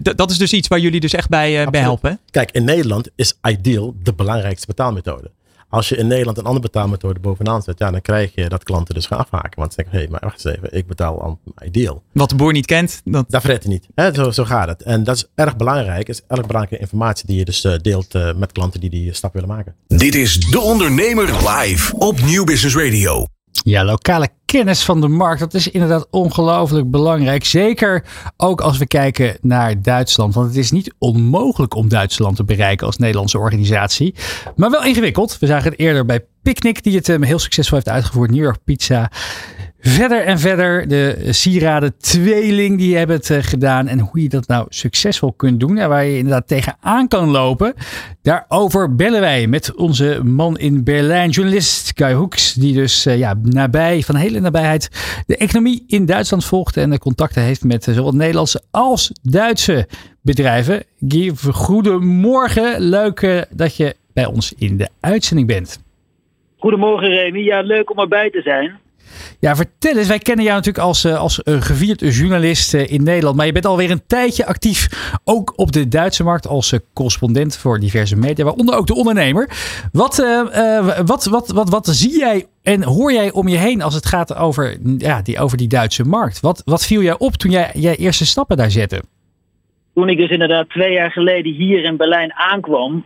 [0.00, 2.20] dat is dus iets waar jullie dus echt bij, bij helpen.
[2.30, 5.30] Kijk, in Nederland is Ideal de belangrijkste betaalmethode.
[5.68, 8.94] Als je in Nederland een andere betaalmethode bovenaan zet, ja, dan krijg je dat klanten
[8.94, 9.60] dus gaan afhaken.
[9.60, 12.02] Want ze zeggen, hé, hey, maar wacht eens even, ik betaal aan ideal.
[12.12, 13.24] Wat de boer niet kent, dat...
[13.28, 13.88] Dat verret hij niet.
[13.94, 14.82] Hè, zo, zo gaat het.
[14.82, 16.08] En dat is erg belangrijk.
[16.08, 19.32] is erg belangrijke informatie die je dus uh, deelt uh, met klanten die die stap
[19.32, 19.74] willen maken.
[19.86, 23.26] Dit is De Ondernemer live op Nieuw Business Radio.
[23.64, 27.44] Ja, lokale kennis van de markt, dat is inderdaad ongelooflijk belangrijk.
[27.44, 28.04] Zeker
[28.36, 30.34] ook als we kijken naar Duitsland.
[30.34, 34.14] Want het is niet onmogelijk om Duitsland te bereiken als Nederlandse organisatie.
[34.56, 35.38] Maar wel ingewikkeld.
[35.38, 38.30] We zagen het eerder bij Picnic, die het heel succesvol heeft uitgevoerd.
[38.30, 39.10] New York Pizza.
[39.80, 43.86] Verder en verder, de sieraden tweeling, die hebben het gedaan.
[43.86, 45.78] En hoe je dat nou succesvol kunt doen.
[45.78, 47.74] En waar je inderdaad tegenaan kan lopen.
[48.22, 52.54] Daarover bellen wij met onze man in Berlijn, journalist Guy Hoeks.
[52.54, 54.90] Die dus ja, nabij, van hele nabijheid,
[55.26, 56.76] de economie in Duitsland volgt.
[56.76, 59.88] En contacten heeft met zowel Nederlandse als Duitse
[60.22, 60.82] bedrijven.
[61.08, 62.80] Guy, goedemorgen.
[62.80, 65.84] Leuk dat je bij ons in de uitzending bent.
[66.58, 67.38] Goedemorgen Remy.
[67.38, 68.84] Ja, leuk om erbij te zijn.
[69.40, 70.08] Ja, vertel eens.
[70.08, 73.36] Wij kennen jou natuurlijk als, als een gevierd journalist in Nederland.
[73.36, 74.88] Maar je bent alweer een tijdje actief.
[75.24, 78.44] Ook op de Duitse markt als correspondent voor diverse media.
[78.44, 79.50] Waaronder ook de ondernemer.
[79.92, 80.16] Wat,
[81.04, 84.34] wat, wat, wat, wat zie jij en hoor jij om je heen als het gaat
[84.34, 86.40] over, ja, die, over die Duitse markt?
[86.40, 89.02] Wat, wat viel jij op toen jij jij eerste stappen daar zette?
[89.96, 93.04] toen ik dus inderdaad twee jaar geleden hier in Berlijn aankwam,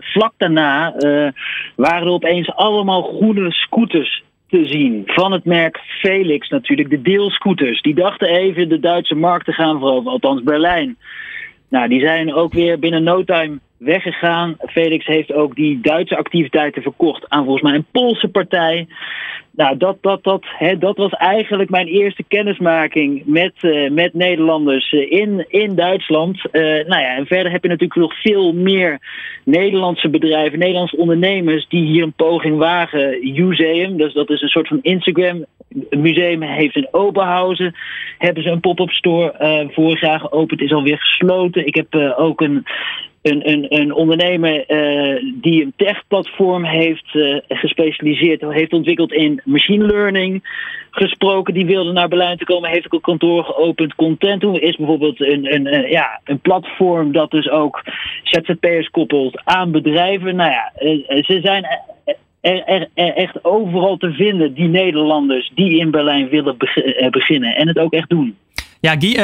[0.00, 0.94] vlak daarna
[1.76, 5.02] waren er opeens allemaal groene scooters te zien.
[5.06, 7.82] Van het merk Felix natuurlijk, de deelscooters.
[7.82, 10.96] Die dachten even de Duitse markt te gaan veroveren, althans Berlijn.
[11.68, 14.56] Nou, die zijn ook weer binnen no time weggegaan.
[14.58, 18.86] Felix heeft ook die Duitse activiteiten verkocht aan volgens mij een Poolse partij.
[19.50, 24.92] Nou, dat, dat, dat, hè, dat was eigenlijk mijn eerste kennismaking met, uh, met Nederlanders
[24.92, 26.36] uh, in, in Duitsland.
[26.52, 28.98] Uh, nou ja, en verder heb je natuurlijk nog veel meer
[29.44, 33.18] Nederlandse bedrijven, Nederlandse ondernemers die hier een poging wagen.
[33.22, 35.44] Museum, dus dat is een soort van Instagram
[35.90, 37.74] museum, heeft in Oberhausen.
[38.18, 41.66] Hebben ze een pop-up store vorig jaar geopend, is alweer gesloten.
[41.66, 42.66] Ik heb ook een
[43.22, 49.86] een, een, een ondernemer uh, die een tech-platform heeft uh, gespecialiseerd, heeft ontwikkeld in machine
[49.86, 50.42] learning,
[50.90, 51.54] gesproken.
[51.54, 53.94] Die wilde naar Berlijn te komen, heeft ook een kantoor geopend.
[53.94, 57.82] Contentum is bijvoorbeeld een, een, ja, een platform dat dus ook
[58.22, 60.36] ZZP'ers koppelt aan bedrijven.
[60.36, 61.66] Nou ja, uh, ze zijn
[62.40, 66.56] er, echt overal te vinden, die Nederlanders die in Berlijn willen
[67.10, 68.36] beginnen en het ook echt doen.
[68.80, 69.16] Ja, Guy, uh,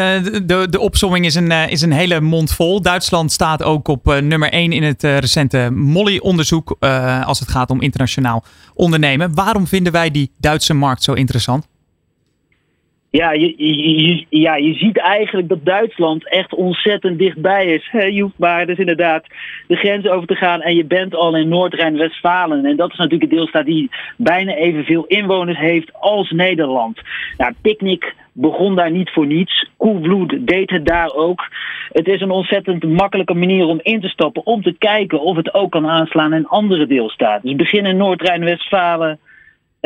[0.47, 2.83] de, de opzomming is een, uh, is een hele mond vol.
[2.83, 6.77] Duitsland staat ook op uh, nummer 1 in het recente Molly-onderzoek
[7.25, 8.45] als het gaat om internationaal
[8.75, 9.35] ondernemen.
[9.35, 11.67] Waarom vinden wij die Duitse markt zo interessant?
[13.17, 17.89] Ja je, je, ja, je ziet eigenlijk dat Duitsland echt ontzettend dichtbij is.
[18.15, 19.27] Je hoeft maar dus inderdaad
[19.67, 22.65] de grens over te gaan en je bent al in Noord-Rijn-Westfalen.
[22.65, 27.01] En dat is natuurlijk een deelstaat die bijna evenveel inwoners heeft als Nederland.
[27.37, 29.71] Nou, Picnic begon daar niet voor niets.
[29.77, 31.49] Coolblue deed het daar ook.
[31.93, 35.55] Het is een ontzettend makkelijke manier om in te stappen, om te kijken of het
[35.55, 37.49] ook kan aanslaan in andere deelstaten.
[37.49, 39.19] Dus begin in Noord-Rijn-Westfalen.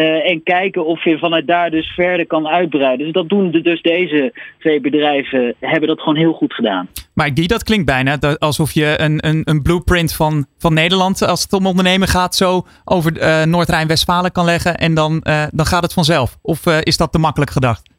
[0.00, 3.04] Uh, en kijken of je vanuit daar dus verder kan uitbreiden.
[3.04, 6.88] Dus dat doen de, dus deze twee bedrijven, hebben dat gewoon heel goed gedaan.
[7.14, 11.42] Maar die, dat klinkt bijna alsof je een, een, een blueprint van, van Nederland, als
[11.42, 15.82] het om ondernemen gaat, zo over uh, Noord-Rijn-Westfalen kan leggen en dan, uh, dan gaat
[15.82, 16.36] het vanzelf.
[16.42, 17.90] Of is dat te makkelijk gedacht?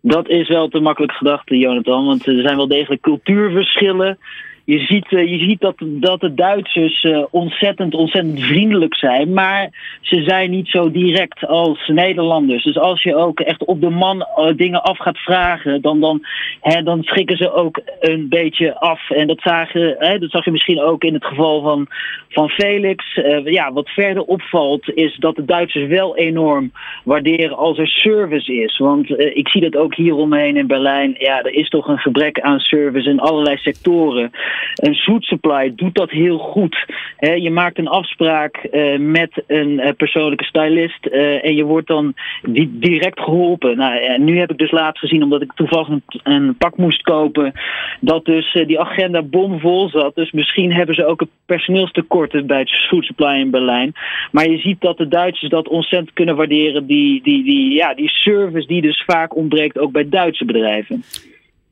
[0.00, 2.06] Dat is wel te makkelijk gedacht, Jonathan.
[2.06, 4.18] Want er zijn wel degelijk cultuurverschillen
[4.64, 9.32] je ziet, uh, je ziet dat, dat de Duitsers uh, ontzettend, ontzettend vriendelijk zijn.
[9.32, 12.64] Maar ze zijn niet zo direct als Nederlanders.
[12.64, 16.26] Dus als je ook echt op de man uh, dingen af gaat vragen, dan, dan,
[16.60, 19.10] hè, dan schrikken ze ook een beetje af.
[19.10, 21.86] En dat, zagen, hè, dat zag je misschien ook in het geval van,
[22.28, 23.04] van Felix.
[23.44, 26.72] ja, wat verder opvalt is dat de Duitsers wel enorm
[27.04, 28.78] waarderen als er service is.
[28.78, 31.14] Want ik zie dat ook hier omheen in Berlijn.
[31.18, 34.30] Ja, er is toch een gebrek aan service in allerlei sectoren.
[34.74, 36.84] Een Food Supply doet dat heel goed.
[37.18, 42.14] je maakt een afspraak uh, met een uh, persoonlijke stylist uh, en je wordt dan
[42.42, 43.76] di direct geholpen.
[43.76, 47.52] Nou, nu heb ik dus laatst gezien, omdat ik toevallig een, een pak moest kopen,
[48.00, 50.14] dat dus die agenda bomvol zat.
[50.14, 53.92] Dus misschien hebben ze ook een personeelstekort bij het Food Supply in Berlijn.
[54.30, 58.08] Maar je ziet dat de Duitsers dat ontzettend kunnen waarderen, die, die, die, ja, die
[58.08, 61.04] service die dus vaak ontbreekt ook bij Duitse bedrijven.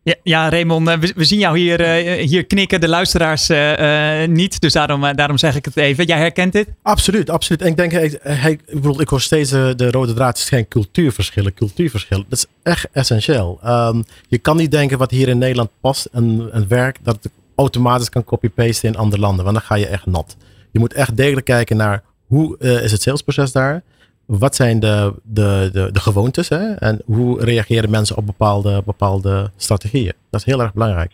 [0.02, 4.60] Ja, ja Raymond, eh, we, zien jou hier, uh, hier knikken, de luisteraars uh, niet.
[4.60, 6.04] Dus daarom, daarom zeg ik het even.
[6.04, 6.68] Jij herkent dit?
[6.82, 7.62] Absoluut, absoluut.
[7.62, 12.26] En ik denk, ik, bedoel, ik hoor steeds de rode draad, het geen cultuurverschillen, cultuurverschillen.
[12.28, 13.60] Dat is echt essentieel.
[13.64, 17.32] Um, je kan niet denken wat hier in Nederland past, een, een werk, dat het
[17.54, 19.44] automatisch kan copy-pasten in andere landen.
[19.44, 20.36] Want dan ga je echt nat.
[20.72, 23.82] Je moet echt degelijk kijken naar hoe is het salesproces daar
[24.38, 26.72] wat zijn de, de, de, de gewoontes hè?
[26.72, 30.12] en hoe reageren mensen op bepaalde, bepaalde strategieën.
[30.30, 31.12] Dat is heel erg belangrijk.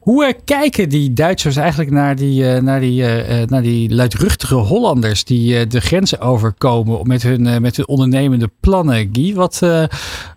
[0.00, 4.54] Hoe uh, kijken die Duitsers eigenlijk naar die, uh, naar die, uh, naar die luidruchtige
[4.54, 9.34] Hollanders die de grenzen overkomen met hun, met hun ondernemende plannen, Guy?
[9.34, 9.60] Wat,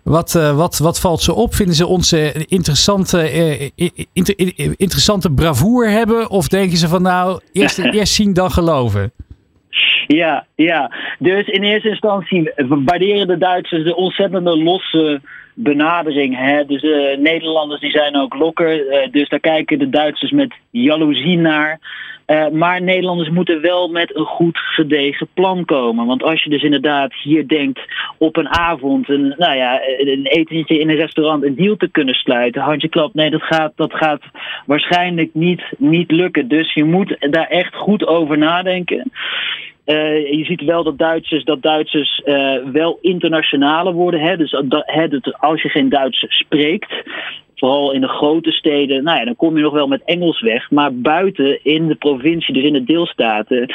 [0.02, 1.54] wat, wat, wat valt ze op?
[1.54, 3.30] Vinden ze onze interessante,
[4.12, 6.30] inter, interessante bravoer hebben?
[6.30, 9.12] Of denken ze van nou, eerst, eerst zien dan geloven?
[10.16, 10.90] Ja, ja.
[11.18, 12.52] Dus in eerste instantie
[12.84, 15.20] waarderen de Duitsers de ontzettende losse
[15.54, 16.36] benadering.
[16.36, 16.64] Hè?
[16.64, 18.86] Dus uh, Nederlanders die zijn ook lokker.
[18.86, 21.80] Uh, dus daar kijken de Duitsers met jaloezie naar.
[22.26, 26.06] Uh, maar Nederlanders moeten wel met een goed gedegen plan komen.
[26.06, 27.80] Want als je dus inderdaad hier denkt
[28.18, 32.14] op een avond, een, nou ja, een etentje in een restaurant, een deal te kunnen
[32.14, 34.22] sluiten, handje klap, nee, dat gaat, dat gaat
[34.66, 36.48] waarschijnlijk niet, niet lukken.
[36.48, 39.10] Dus je moet daar echt goed over nadenken.
[39.86, 44.20] Uh, je ziet wel dat Duitsers, dat Duitsers uh, wel internationaler worden.
[44.20, 44.36] Hè?
[44.36, 45.06] Dus dat, hè,
[45.38, 46.92] als je geen Duits spreekt,
[47.54, 50.70] vooral in de grote steden, nou ja, dan kom je nog wel met Engels weg.
[50.70, 53.74] Maar buiten in de provincie, dus in de deelstaten,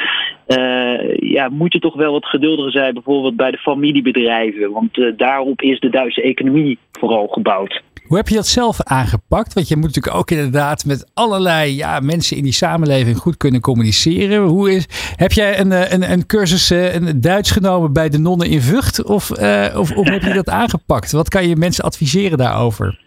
[1.18, 4.72] ja, moet je toch wel wat geduldiger zijn, bijvoorbeeld bij de familiebedrijven.
[4.72, 7.82] Want daarop is de Duitse economie vooral gebouwd.
[8.08, 9.52] Hoe heb je dat zelf aangepakt?
[9.52, 13.60] Want je moet natuurlijk ook inderdaad met allerlei ja, mensen in die samenleving goed kunnen
[13.60, 14.42] communiceren.
[14.42, 14.86] Hoe is,
[15.16, 18.60] heb jij een, eh, een, een cursus uh, een Duits genomen bij de nonnen in
[18.60, 19.02] Vught?
[19.02, 21.12] Of, uh, of, of heb je dat aangepakt?
[21.12, 23.06] Wat kan je mensen adviseren daarover?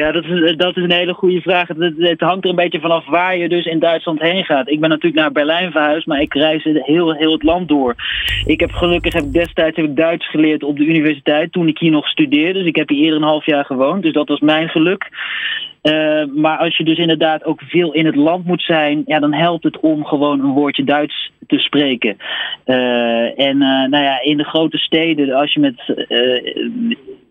[0.00, 1.68] Ja, dat is, dat is een hele goede vraag.
[1.68, 4.70] Het, het, hangt er een beetje vanaf waar je dus in Duitsland heen gaat.
[4.70, 7.94] Ik ben natuurlijk naar Berlijn verhuisd, maar ik reis heel, heel het land door.
[8.46, 11.90] Ik heb gelukkig heb destijds heb ik Duits geleerd op de universiteit toen ik hier
[11.90, 12.58] nog studeerde.
[12.58, 14.02] Dus ik heb hier eerder een half jaar gewoond.
[14.02, 15.08] Dus dat was mijn geluk.
[15.82, 19.34] Uh, maar als je dus inderdaad ook veel in het land moet zijn, ja, dan
[19.34, 22.16] helpt het om gewoon een woordje Duits te spreken.
[22.66, 25.76] Uh, en nou ja, in de grote steden, als je met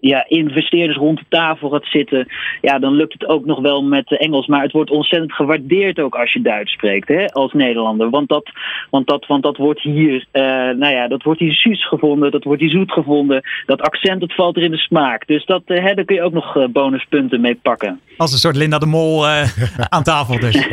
[0.09, 2.27] ja, investeerders rond de tafel gaat zitten,
[2.61, 4.47] ja, dan lukt het ook nog wel met Engels.
[4.47, 8.09] Maar het wordt ontzettend gewaardeerd ook als je Duits spreekt, hè, als Nederlander.
[8.09, 8.49] Want dat,
[8.89, 12.61] want dat, want dat wordt hier, nou ja, dat wordt hier zuus gevonden, dat wordt
[12.61, 13.41] hier zoet gevonden.
[13.65, 15.27] Dat accent, dat valt er in de smaak.
[15.27, 17.99] Dus dat, hè, daar kun je ook nog bonuspunten mee pakken.
[18.17, 19.43] Als een soort Linda de Mol uh,
[19.95, 20.67] aan tafel dus.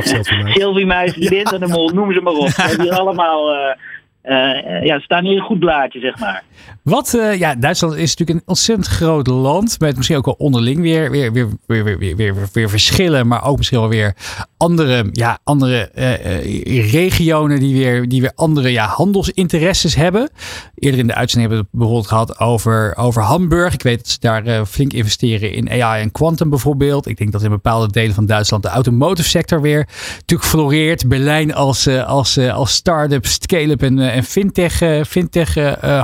[0.44, 2.48] Sylvie Muis, Linda de Mol, noem ze maar op.
[2.48, 3.76] We hebben hier allemaal...
[4.24, 6.42] Uh, ja, staan hier een goed blaadje, zeg maar.
[6.82, 9.80] Wat, uh, ja, Duitsland is natuurlijk een ontzettend groot land.
[9.80, 13.26] Met misschien ook wel onderling weer, weer, weer, weer, weer, weer, weer, verschillen.
[13.26, 14.14] Maar ook misschien wel weer
[14.56, 20.30] andere, ja, andere uh, regionen die weer, die weer andere ja, handelsinteresses hebben.
[20.74, 23.74] Eerder in de uitzending hebben we het bijvoorbeeld gehad over, over Hamburg.
[23.74, 27.06] Ik weet dat ze daar flink investeren in AI en quantum bijvoorbeeld.
[27.06, 31.08] Ik denk dat in bepaalde delen van Duitsland de automotive sector weer natuurlijk floreert.
[31.08, 35.54] Berlijn als, als, als start-up, scale-up en, en fintech, fintech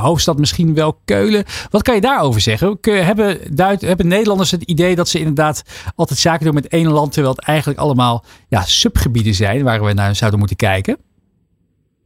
[0.00, 1.44] hoofdstad misschien wel Keulen.
[1.70, 2.78] Wat kan je daarover zeggen?
[2.80, 5.62] Hebben, hebben Nederlanders het idee dat ze inderdaad
[5.94, 9.92] altijd zaken doen met één land, terwijl het eigenlijk allemaal ja, subgebieden zijn waar we
[9.92, 10.96] naar zouden moeten kijken?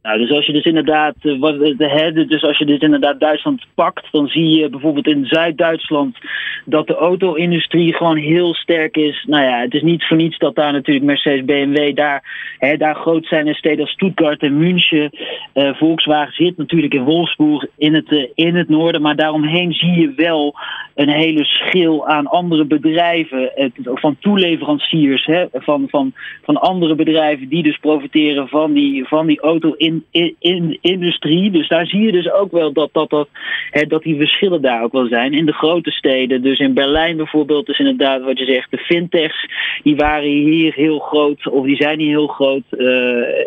[0.03, 3.65] Nou, dus als je dus inderdaad, eh, wat, de, dus als je dus inderdaad Duitsland
[3.75, 6.17] pakt, dan zie je bijvoorbeeld in Zuid-Duitsland
[6.65, 9.25] dat de auto-industrie gewoon heel sterk is.
[9.27, 12.23] Nou ja, het is niet voor niets dat daar natuurlijk Mercedes, BMW daar,
[12.57, 15.09] hè, daar groot zijn in steden als Stuttgart en München.
[15.53, 19.99] Uh, Volkswagen zit natuurlijk in Wolfsburg in het, uh, in het noorden, maar daaromheen zie
[19.99, 20.55] je wel
[20.95, 23.51] een hele schil aan andere bedrijven,
[23.83, 29.39] van toeleveranciers, hè, van, van, van andere bedrijven die dus profiteren van die, van die
[29.39, 31.51] auto-industrie in, in, industrie.
[31.51, 33.27] Dus daar zie je dus ook wel dat, dat, dat,
[33.69, 35.33] hè, dat die verschillen daar ook wel zijn.
[35.33, 39.45] In de grote steden, dus in Berlijn bijvoorbeeld, is inderdaad wat je zegt, de fintechs,
[39.83, 42.63] die waren hier heel groot, of die zijn hier heel groot.
[42.71, 42.87] Uh,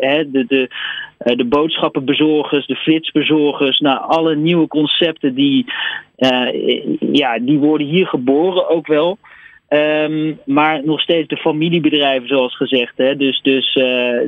[0.00, 0.68] hè, de, de,
[1.24, 5.64] uh, de boodschappenbezorgers, de flitsbezorgers, nou, alle nieuwe concepten die,
[6.18, 6.48] uh,
[7.12, 9.18] ja, die worden hier geboren ook wel.
[9.74, 12.92] Um, maar nog steeds de familiebedrijven, zoals gezegd.
[12.96, 13.16] Hè?
[13.16, 14.18] Dus, dus, uh,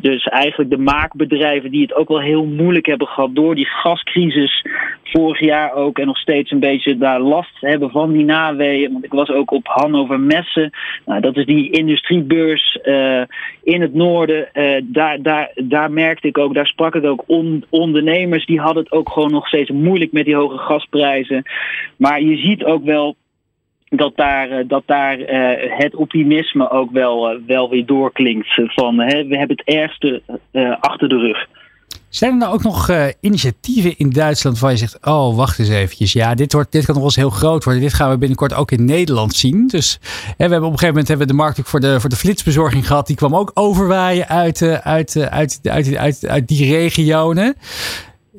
[0.00, 4.64] dus eigenlijk de maakbedrijven die het ook wel heel moeilijk hebben gehad door die gascrisis
[5.02, 5.98] vorig jaar ook.
[5.98, 8.92] En nog steeds een beetje daar last hebben van die naweeën.
[8.92, 10.70] Want ik was ook op Hannover Messen.
[11.04, 13.22] Nou, dat is die industriebeurs uh,
[13.62, 14.48] in het noorden.
[14.54, 18.46] Uh, daar, daar, daar merkte ik ook, daar sprak ik ook on, ondernemers.
[18.46, 21.42] Die hadden het ook gewoon nog steeds moeilijk met die hoge gasprijzen.
[21.96, 23.16] Maar je ziet ook wel
[23.88, 28.60] dat daar, eh, dat daar uh, het optimisme ook wel, uh, wel weer doorklinkt.
[28.66, 30.22] Van hè, we hebben het ergste
[30.80, 31.46] achter de rug.
[32.08, 36.12] Zijn er nou ook nog initiatieven in Duitsland waar je zegt: Oh, wacht eens eventjes.
[36.12, 37.82] Ja, dit, wordt, dit kan nog wel eens heel groot worden.
[37.82, 39.66] Dit gaan we binnenkort ook in Nederland zien.
[39.66, 42.00] Dus hè, we hebben op een gegeven moment hebben we de markt ook voor de,
[42.00, 43.06] voor de flitsbezorging gehad.
[43.06, 47.54] Die kwam ook overwaaien uit, uit, uit, uit, uit, uit, uit die regionen.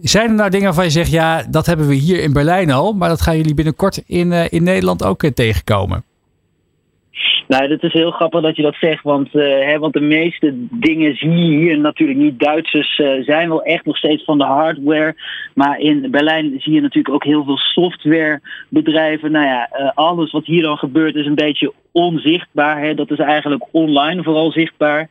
[0.01, 2.93] Zijn er nou dingen waarvan je zegt, ja, dat hebben we hier in Berlijn al,
[2.93, 6.03] maar dat gaan jullie binnenkort in, uh, in Nederland ook uh, tegenkomen?
[7.47, 10.53] Nou, dat is heel grappig dat je dat zegt, want, uh, hè, want de meeste
[10.71, 12.39] dingen zie je hier natuurlijk niet.
[12.39, 12.95] Duitsers
[13.25, 15.15] zijn wel echt nog steeds van de hardware,
[15.53, 19.31] maar in Berlijn zie je natuurlijk ook heel veel softwarebedrijven.
[19.31, 22.81] Nou ja, alles wat hier dan gebeurt is een beetje onzichtbaar.
[22.81, 22.93] Hè?
[22.93, 25.07] Dat is eigenlijk online vooral zichtbaar.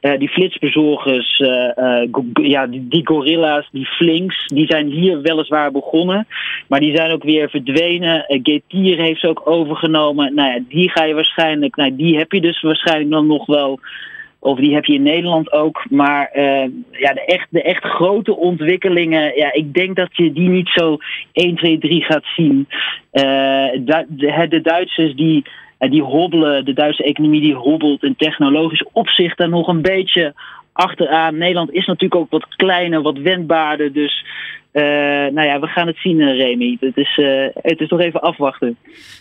[0.00, 2.02] Uh, die flitsbezorgers, uh, uh,
[2.32, 6.26] ja, die, gorilla's, die flinks, die zijn hier weliswaar begonnen.
[6.68, 8.24] Maar die zijn ook weer verdwenen.
[8.26, 10.34] Getir heeft ze ook overgenomen.
[10.34, 13.80] Nou ja, die ga je waarschijnlijk, nou, die heb je dus waarschijnlijk dan nog wel.
[14.38, 15.84] Of die heb je in Nederland ook.
[15.90, 16.30] Maar
[16.90, 19.36] ja, de echt, de echt grote ontwikkelingen.
[19.36, 20.96] Ja, ik denk dat je die niet zo
[21.32, 22.68] 1, 2, 3 gaat zien.
[23.10, 25.44] De, de Duitsers die
[25.90, 30.34] die hobbelen, de Duitse economie die hobbelt in technologisch opzicht daar nog een beetje
[30.72, 31.38] achteraan.
[31.38, 33.92] Nederland is natuurlijk ook wat kleiner, wat wendbaarder.
[33.92, 34.24] Dus
[34.72, 34.82] uh,
[35.34, 36.76] nou ja, we gaan het zien, uh, Remy.
[36.80, 38.76] Het is, uh, het is nog even afwachten.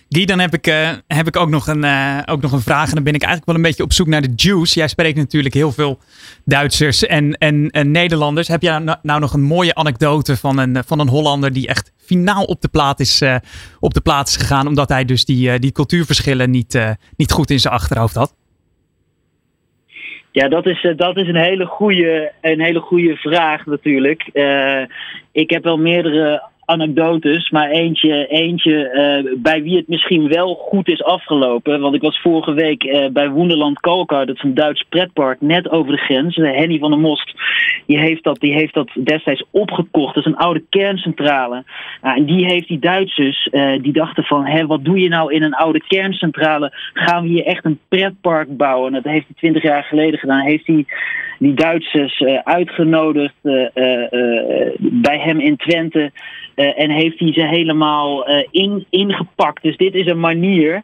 [0.10, 0.66] Guy, dan heb ik,
[1.08, 1.86] heb ik ook, nog een,
[2.26, 2.88] ook nog een vraag.
[2.88, 4.80] En dan ben ik eigenlijk wel een beetje op zoek naar de juice.
[4.80, 6.00] Jij spreekt natuurlijk heel veel
[6.46, 8.48] Duitsers en, en, en Nederlanders.
[8.48, 11.94] Heb jij nou, nou, nog een mooie anekdote van een, van een Hollander die echt
[11.98, 13.24] finaal op de plaat is,
[13.80, 14.68] op de plaat is gegaan.
[14.68, 16.80] Omdat hij dus die, die cultuurverschillen niet,
[17.16, 18.36] niet goed in zijn achterhoofd had?
[20.32, 24.30] Ja, dat is, dat is een, hele goede, een hele goede vraag natuurlijk.
[24.34, 24.82] Uh,
[25.32, 28.92] ik heb wel meerdere anekdotes, maar eentje, eentje
[29.26, 31.80] uh, bij wie het misschien wel goed is afgelopen.
[31.80, 35.70] Want ik was vorige week uh, bij Woenderland Kalkar, dat is een Duits pretpark, net
[35.70, 36.36] over de grens.
[36.36, 37.34] Henny van der Most,
[37.86, 40.16] die heeft dat, die heeft dat destijds opgekocht.
[40.16, 41.64] Dat is een oude kerncentrale.
[42.02, 43.50] Nou, en die heeft die Duitsers,
[43.82, 46.72] die dachten van, wat doe je nou in een oude kerncentrale?
[46.94, 48.92] Gaan we hier echt een pretpark bouwen?
[48.92, 50.46] Dat heeft hij twintig jaar geleden gedaan.
[50.46, 50.86] Heeft hij
[51.42, 53.34] die Duitsers uitgenodigd
[54.80, 56.12] bij hem in Twente.
[56.56, 59.64] En heeft hij ze helemaal in, ingepakt.
[59.64, 60.84] Dus dit is een manier.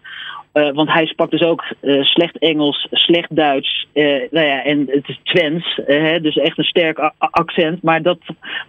[0.54, 1.64] Uh, want hij sprak dus ook
[2.02, 3.88] slecht Engels, slecht Duits.
[4.32, 7.84] nou ja, en het is Twents, hè, dus echt een sterk accent.
[7.84, 8.20] Maar dat,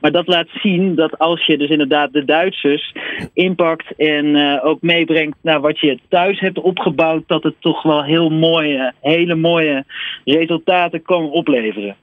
[0.01, 2.95] maar dat laat zien dat als je dus inderdaad de Duitsers
[3.33, 8.31] inpakt en ook meebrengt naar wat je thuis hebt opgebouwd, dat het toch wel heel
[8.31, 9.85] mooie, hele mooie
[10.25, 11.97] resultaten kan opleveren.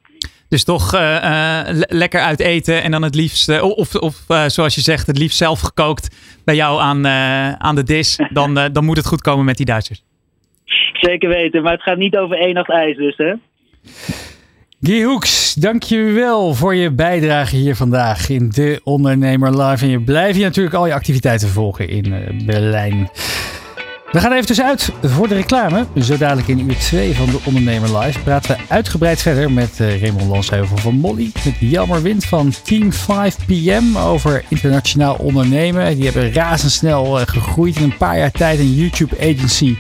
[0.56, 4.76] Dus toch uh, uh, lekker uit eten en dan het liefst, uh, of, of zoals
[4.76, 7.08] je zegt, het liefst zelf gekookt bij jou aan,
[7.58, 8.20] aan de dis.
[8.34, 10.04] Dan, dan moet het goed komen met die Duitsers.
[10.94, 13.34] Zeker weten, maar het gaat niet over één nacht ijs dus hè.
[14.82, 19.86] Guy Hoeks, dankjewel voor je bijdrage hier vandaag in De Ondernemer Live.
[19.86, 23.10] En je blijft je natuurlijk al je activiteiten volgen in Berlijn.
[24.16, 25.86] We gaan even tussenuit voor de reclame.
[26.02, 30.02] Zo dadelijk in uur 2 van de Ondernemer Live praten we uitgebreid verder met uh,
[30.02, 31.32] Raymond Lansheuvel van Molly.
[31.46, 35.96] Met Jelmer Wind van Team 5PM over internationaal ondernemen.
[35.96, 38.60] Die hebben razendsnel uh, gegroeid in een paar jaar tijd.
[38.60, 39.78] Een YouTube agency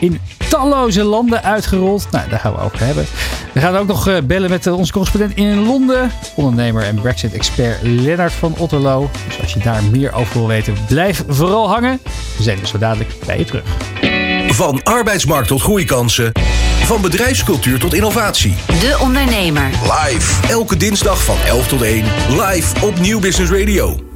[0.00, 0.18] in
[0.48, 2.06] talloze landen uitgerold.
[2.10, 3.06] Nou, daar gaan we over hebben.
[3.52, 6.10] We gaan ook nog uh, bellen met onze correspondent in Londen.
[6.34, 9.10] Ondernemer en Brexit-expert Lennart van Otterlo.
[9.26, 12.00] Dus als je daar meer over wil weten, blijf vooral hangen.
[12.36, 13.77] We zijn dus zo dadelijk bij je terug.
[14.48, 16.32] Van arbeidsmarkt tot groeikansen.
[16.84, 18.54] Van bedrijfscultuur tot innovatie.
[18.66, 19.70] De Ondernemer.
[19.82, 20.48] Live.
[20.48, 22.04] Elke dinsdag van 11 tot 1.
[22.28, 24.07] Live op Nieuw Business Radio.